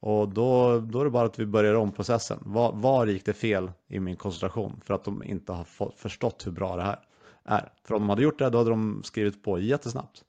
Och 0.00 0.28
då, 0.28 0.80
då 0.80 1.00
är 1.00 1.04
det 1.04 1.10
bara 1.10 1.26
att 1.26 1.38
vi 1.38 1.46
börjar 1.46 1.74
om 1.74 1.92
processen. 1.92 2.38
Var, 2.42 2.72
var 2.72 3.06
gick 3.06 3.24
det 3.24 3.32
fel 3.32 3.72
i 3.88 4.00
min 4.00 4.16
koncentration 4.16 4.80
för 4.84 4.94
att 4.94 5.04
de 5.04 5.22
inte 5.22 5.52
har 5.52 5.64
fått, 5.64 5.98
förstått 5.98 6.46
hur 6.46 6.52
bra 6.52 6.76
det 6.76 6.82
här 6.82 6.98
är? 7.44 7.72
För 7.84 7.94
om 7.94 8.02
de 8.02 8.08
hade 8.08 8.22
gjort 8.22 8.38
det, 8.38 8.50
då 8.50 8.58
hade 8.58 8.70
de 8.70 9.02
skrivit 9.04 9.42
på 9.42 9.58
jättesnabbt. 9.58 10.24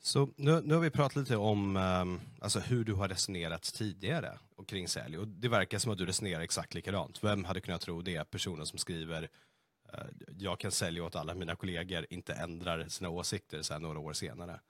Så 0.00 0.30
nu, 0.36 0.60
nu 0.60 0.74
har 0.74 0.80
vi 0.80 0.90
pratat 0.90 1.16
lite 1.16 1.36
om 1.36 1.76
um, 1.76 2.20
alltså 2.40 2.60
hur 2.60 2.84
du 2.84 2.92
har 2.92 3.08
resonerat 3.08 3.62
tidigare 3.62 4.38
och 4.56 4.68
kring 4.68 4.88
sälj. 4.88 5.18
Och 5.18 5.28
det 5.28 5.48
verkar 5.48 5.78
som 5.78 5.92
att 5.92 5.98
du 5.98 6.06
resonerar 6.06 6.40
exakt 6.40 6.74
likadant. 6.74 7.24
Vem 7.24 7.44
hade 7.44 7.60
kunnat 7.60 7.80
tro 7.80 8.02
det? 8.02 8.30
Personen 8.30 8.66
som 8.66 8.78
skriver 8.78 9.22
uh, 9.22 10.00
jag 10.38 10.60
kan 10.60 10.70
sälja 10.70 11.04
åt 11.04 11.16
alla 11.16 11.34
mina 11.34 11.56
kollegor, 11.56 12.06
inte 12.10 12.34
ändrar 12.34 12.88
sina 12.88 13.08
åsikter 13.08 13.62
sen 13.62 13.82
några 13.82 13.98
år 13.98 14.12
senare. 14.12 14.60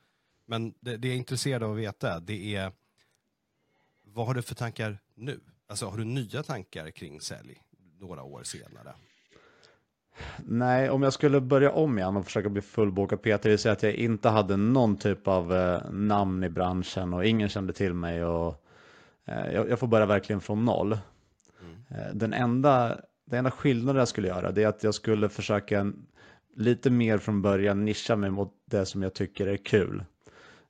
Men 0.47 0.75
det, 0.81 0.97
det 0.97 1.09
jag 1.09 1.15
är 1.15 1.19
intresserad 1.19 1.63
av 1.63 1.73
att 1.73 1.79
veta, 1.79 2.21
det 2.21 2.55
är 2.55 2.73
vad 4.03 4.27
har 4.27 4.35
du 4.35 4.43
för 4.43 4.55
tankar 4.55 4.99
nu? 5.15 5.41
Alltså 5.67 5.87
har 5.87 5.99
du 5.99 6.05
nya 6.05 6.43
tankar 6.43 6.91
kring 6.91 7.21
sälj 7.21 7.63
några 7.99 8.23
år 8.23 8.43
senare? 8.43 8.95
Nej, 10.47 10.91
om 10.91 11.03
jag 11.03 11.13
skulle 11.13 11.41
börja 11.41 11.73
om 11.73 11.99
igen 11.99 12.17
och 12.17 12.25
försöka 12.25 12.49
bli 12.49 12.63
fullbokad 12.63 13.23
PT, 13.23 13.43
det 13.43 13.49
vill 13.49 13.59
säga 13.59 13.73
att 13.73 13.83
jag 13.83 13.95
inte 13.95 14.29
hade 14.29 14.57
någon 14.57 14.97
typ 14.97 15.29
av 15.29 15.55
eh, 15.55 15.91
namn 15.91 16.45
i 16.45 16.49
branschen 16.49 17.15
och 17.15 17.27
ingen 17.27 17.49
kände 17.49 17.73
till 17.73 17.95
mig 17.95 18.25
och 18.25 18.65
eh, 19.25 19.53
jag, 19.53 19.71
jag, 19.71 19.79
får 19.79 19.87
börja 19.87 20.07
verkligen 20.07 20.41
från 20.41 20.65
noll. 20.65 20.99
Mm. 21.61 21.77
Eh, 21.91 22.15
den, 22.15 22.33
enda, 22.33 23.01
den 23.25 23.39
enda 23.39 23.51
skillnaden 23.51 23.99
jag 23.99 24.09
skulle 24.09 24.29
göra 24.29 24.53
det 24.53 24.63
är 24.63 24.69
att 24.69 24.83
jag 24.83 24.95
skulle 24.95 25.29
försöka 25.29 25.93
lite 26.57 26.91
mer 26.91 27.19
från 27.19 27.43
början 27.43 27.85
nischa 27.85 28.17
mig 28.17 28.31
mot 28.31 28.53
det 28.65 28.87
som 28.87 29.03
jag 29.03 29.15
tycker 29.15 29.47
är 29.47 29.57
kul. 29.57 30.05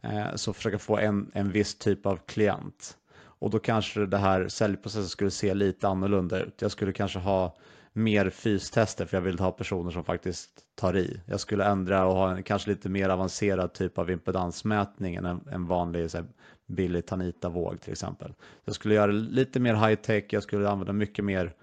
Eh, 0.01 0.35
så 0.35 0.53
försöka 0.53 0.79
få 0.79 0.99
en, 0.99 1.31
en 1.35 1.51
viss 1.51 1.75
typ 1.79 2.07
av 2.07 2.17
klient. 2.27 2.97
Och 3.41 3.51
då 3.51 3.59
kanske 3.59 4.07
det 4.07 4.19
här 4.19 4.49
säljprocessen 4.49 5.09
skulle 5.09 5.31
se 5.31 5.55
lite 5.55 5.89
annorlunda 5.89 6.41
ut. 6.41 6.63
Jag 6.63 6.71
skulle 6.71 6.93
kanske 6.93 7.19
ha 7.19 7.57
mer 7.99 8.31
fystester 8.31 9.07
för 9.07 9.17
jag 9.17 9.23
vill 9.23 9.39
ha 9.39 9.53
personer 9.53 9.91
som 9.91 10.05
faktiskt 10.05 10.51
tar 10.75 10.97
i. 10.97 11.21
Jag 11.27 11.41
skulle 11.41 11.65
ändra 11.65 12.07
och 12.07 12.15
ha 12.15 12.37
en 12.37 12.43
kanske 12.43 12.71
lite 12.71 12.89
mer 12.89 13.09
avancerad 13.09 13.73
typ 13.73 13.99
av 13.99 14.11
impedansmätning 14.11 15.15
än 15.15 15.25
en, 15.25 15.49
en 15.53 15.67
vanlig 15.67 16.11
så 16.11 16.19
här, 16.19 16.27
billig 16.67 17.07
Tanita-våg 17.07 17.81
till 17.81 17.93
exempel. 17.93 18.35
Jag 18.65 18.75
skulle 18.75 18.95
göra 18.95 19.13
lite 19.13 19.61
mer 19.61 19.75
high-tech, 19.75 20.25
jag 20.29 20.43
skulle 20.43 20.69
använda 20.69 20.93
mycket 20.93 21.25
mer 21.25 21.55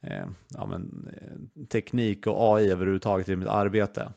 eh, 0.00 0.26
ja, 0.48 0.66
men, 0.66 1.08
eh, 1.12 1.66
teknik 1.66 2.26
och 2.26 2.56
AI 2.56 2.70
överhuvudtaget 2.70 3.28
i 3.28 3.36
mitt 3.36 3.48
arbete. 3.48 4.12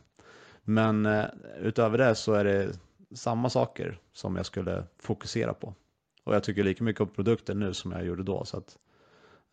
Men 0.64 1.06
eh, 1.06 1.26
utöver 1.62 1.98
det 1.98 2.16
så 2.16 2.34
är 2.34 2.44
det 2.44 2.80
samma 3.16 3.50
saker 3.50 4.00
som 4.14 4.36
jag 4.36 4.46
skulle 4.46 4.84
fokusera 5.00 5.54
på. 5.54 5.74
Och 6.24 6.36
jag 6.36 6.44
tycker 6.44 6.64
lika 6.64 6.84
mycket 6.84 7.02
om 7.02 7.08
produkten 7.08 7.60
nu 7.60 7.74
som 7.74 7.92
jag 7.92 8.06
gjorde 8.06 8.24
då. 8.24 8.46
Så 8.46 8.58
att 8.58 8.78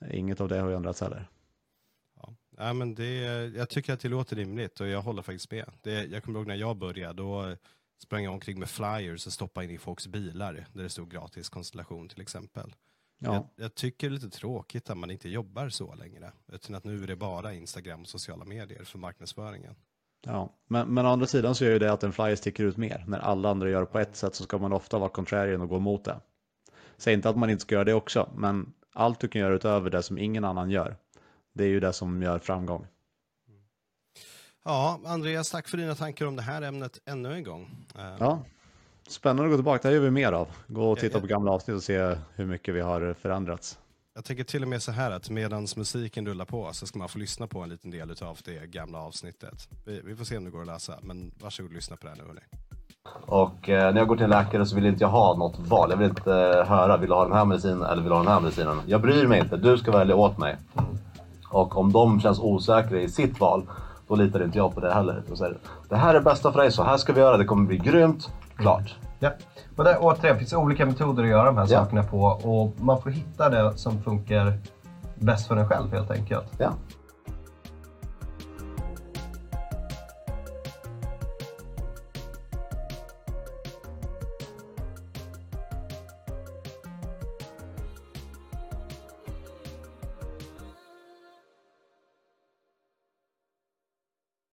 eh, 0.04 0.18
inget 0.18 0.40
av 0.40 0.48
det 0.48 0.58
har 0.58 0.68
ju 0.68 0.76
ändrats 0.76 1.00
heller. 1.00 1.28
Ja. 2.60 2.72
men 2.72 2.94
det, 2.94 3.14
jag 3.56 3.68
tycker 3.68 3.92
att 3.92 4.00
det 4.00 4.08
låter 4.08 4.36
rimligt 4.36 4.80
och 4.80 4.86
jag 4.86 5.02
håller 5.02 5.22
faktiskt 5.22 5.50
med. 5.50 5.70
Det, 5.82 6.04
jag 6.04 6.24
kommer 6.24 6.38
ihåg 6.38 6.48
när 6.48 6.54
jag 6.54 6.76
började, 6.76 7.22
då 7.22 7.56
sprang 8.02 8.24
jag 8.24 8.32
omkring 8.32 8.58
med 8.58 8.70
flyers 8.70 9.26
och 9.26 9.32
stoppade 9.32 9.66
in 9.66 9.72
i 9.72 9.78
folks 9.78 10.06
bilar 10.06 10.66
där 10.72 10.82
det 10.82 10.88
stod 10.88 11.10
gratis 11.10 11.48
konstellation 11.48 12.08
till 12.08 12.20
exempel. 12.20 12.74
Ja. 13.18 13.34
Jag, 13.34 13.64
jag, 13.64 13.74
tycker 13.74 14.08
det 14.08 14.12
är 14.12 14.14
lite 14.14 14.30
tråkigt 14.30 14.90
att 14.90 14.96
man 14.96 15.10
inte 15.10 15.28
jobbar 15.28 15.68
så 15.68 15.94
längre. 15.94 16.32
Utan 16.52 16.76
att 16.76 16.84
nu 16.84 17.02
är 17.02 17.06
det 17.06 17.16
bara 17.16 17.52
Instagram 17.52 18.00
och 18.00 18.08
sociala 18.08 18.44
medier 18.44 18.84
för 18.84 18.98
marknadsföringen. 18.98 19.74
Ja, 20.26 20.54
men, 20.66 20.94
men 20.94 21.06
å 21.06 21.08
andra 21.08 21.26
sidan 21.26 21.54
så 21.54 21.64
gör 21.64 21.72
ju 21.72 21.78
det 21.78 21.92
att 21.92 22.02
en 22.02 22.12
flyer 22.12 22.36
sticker 22.36 22.64
ut 22.64 22.76
mer. 22.76 23.04
När 23.06 23.18
alla 23.18 23.50
andra 23.50 23.70
gör 23.70 23.80
det 23.80 23.86
på 23.86 23.98
ett 23.98 24.16
sätt 24.16 24.34
så 24.34 24.44
ska 24.44 24.58
man 24.58 24.72
ofta 24.72 24.98
vara 24.98 25.08
contrarian 25.08 25.60
och 25.60 25.68
gå 25.68 25.76
emot 25.76 26.04
det. 26.04 26.20
Säg 26.96 27.14
inte 27.14 27.28
att 27.28 27.36
man 27.36 27.50
inte 27.50 27.62
ska 27.62 27.74
göra 27.74 27.84
det 27.84 27.94
också, 27.94 28.32
men 28.36 28.72
allt 28.92 29.20
du 29.20 29.28
kan 29.28 29.40
göra 29.40 29.54
utöver 29.54 29.90
det 29.90 30.02
som 30.02 30.18
ingen 30.18 30.44
annan 30.44 30.70
gör, 30.70 30.96
det 31.52 31.64
är 31.64 31.68
ju 31.68 31.80
det 31.80 31.92
som 31.92 32.22
gör 32.22 32.38
framgång. 32.38 32.86
Ja, 34.64 35.00
Andreas, 35.06 35.50
tack 35.50 35.68
för 35.68 35.76
dina 35.76 35.94
tankar 35.94 36.26
om 36.26 36.36
det 36.36 36.42
här 36.42 36.62
ämnet 36.62 36.98
ännu 37.04 37.32
en 37.32 37.44
gång. 37.44 37.70
Ja, 38.18 38.44
spännande 39.08 39.44
att 39.44 39.50
gå 39.50 39.56
tillbaka, 39.56 39.82
det 39.82 39.88
här 39.88 39.94
gör 39.94 40.04
vi 40.04 40.10
mer 40.10 40.32
av. 40.32 40.48
Gå 40.66 40.90
och 40.90 40.98
titta 40.98 41.14
ja, 41.14 41.18
ja. 41.18 41.20
på 41.20 41.26
gamla 41.26 41.50
avsnitt 41.50 41.76
och 41.76 41.82
se 41.82 42.16
hur 42.34 42.46
mycket 42.46 42.74
vi 42.74 42.80
har 42.80 43.14
förändrats. 43.14 43.78
Jag 44.14 44.24
tänker 44.24 44.44
till 44.44 44.62
och 44.62 44.68
med 44.68 44.82
så 44.82 44.92
här 44.92 45.10
att 45.10 45.30
medan 45.30 45.66
musiken 45.76 46.26
rullar 46.26 46.44
på 46.44 46.72
så 46.72 46.86
ska 46.86 46.98
man 46.98 47.08
få 47.08 47.18
lyssna 47.18 47.46
på 47.46 47.60
en 47.60 47.68
liten 47.68 47.90
del 47.90 48.10
av 48.22 48.38
det 48.44 48.66
gamla 48.66 48.98
avsnittet. 48.98 49.68
Vi, 49.86 50.00
vi 50.04 50.16
får 50.16 50.24
se 50.24 50.36
om 50.36 50.44
det 50.44 50.50
går 50.50 50.60
att 50.60 50.66
läsa, 50.66 50.98
men 51.02 51.32
varsågod 51.40 51.70
och 51.70 51.74
lyssna 51.74 51.96
på 51.96 52.06
det 52.06 52.08
här 52.08 52.16
nu 52.16 52.24
hörni. 52.24 52.40
Och 53.26 53.68
eh, 53.68 53.92
när 53.92 54.00
jag 54.00 54.08
går 54.08 54.16
till 54.16 54.24
en 54.24 54.30
läkare 54.30 54.66
så 54.66 54.74
vill 54.74 54.86
inte 54.86 55.04
jag 55.04 55.08
ha 55.08 55.36
något 55.36 55.58
val. 55.58 55.90
Jag 55.90 55.96
vill 55.96 56.08
inte 56.08 56.34
eh, 56.34 56.66
höra, 56.66 56.96
vill 56.96 57.08
du 57.08 57.14
ha 57.14 57.24
den 57.24 57.36
här 57.36 57.44
medicinen 57.44 57.82
eller 57.82 58.02
vill 58.02 58.10
du 58.10 58.14
ha 58.14 58.22
den 58.22 58.32
här 58.32 58.40
medicinen? 58.40 58.80
Jag 58.86 59.00
bryr 59.00 59.26
mig 59.26 59.40
inte, 59.40 59.56
du 59.56 59.78
ska 59.78 59.90
välja 59.90 60.16
åt 60.16 60.38
mig. 60.38 60.56
Och 61.50 61.76
om 61.76 61.92
de 61.92 62.20
känns 62.20 62.38
osäkra 62.38 63.00
i 63.00 63.08
sitt 63.08 63.40
val, 63.40 63.62
då 64.08 64.14
litar 64.14 64.44
inte 64.44 64.58
jag 64.58 64.74
på 64.74 64.80
det 64.80 64.94
heller. 64.94 65.22
Då 65.28 65.36
säger, 65.36 65.58
det 65.88 65.96
här 65.96 66.14
är 66.14 66.20
bästa 66.20 66.52
för 66.52 66.58
dig, 66.58 66.72
så 66.72 66.82
här 66.82 66.96
ska 66.96 67.12
vi 67.12 67.20
göra, 67.20 67.36
det 67.36 67.44
kommer 67.44 67.66
bli 67.66 67.76
grymt, 67.76 68.30
klart. 68.56 68.96
Ja. 69.18 69.30
Och 69.76 69.84
där, 69.84 69.96
återigen, 70.00 70.38
finns 70.38 70.52
olika 70.52 70.86
metoder 70.86 71.22
att 71.22 71.28
göra 71.28 71.44
de 71.44 71.56
här 71.56 71.66
ja. 71.70 71.84
sakerna 71.84 72.02
på 72.02 72.22
och 72.22 72.84
man 72.84 73.02
får 73.02 73.10
hitta 73.10 73.48
det 73.48 73.78
som 73.78 74.02
funkar 74.02 74.58
bäst 75.14 75.46
för 75.46 75.56
en 75.56 75.68
själv 75.68 75.92
helt 75.92 76.10
enkelt. 76.10 76.46
Ja. 76.58 76.72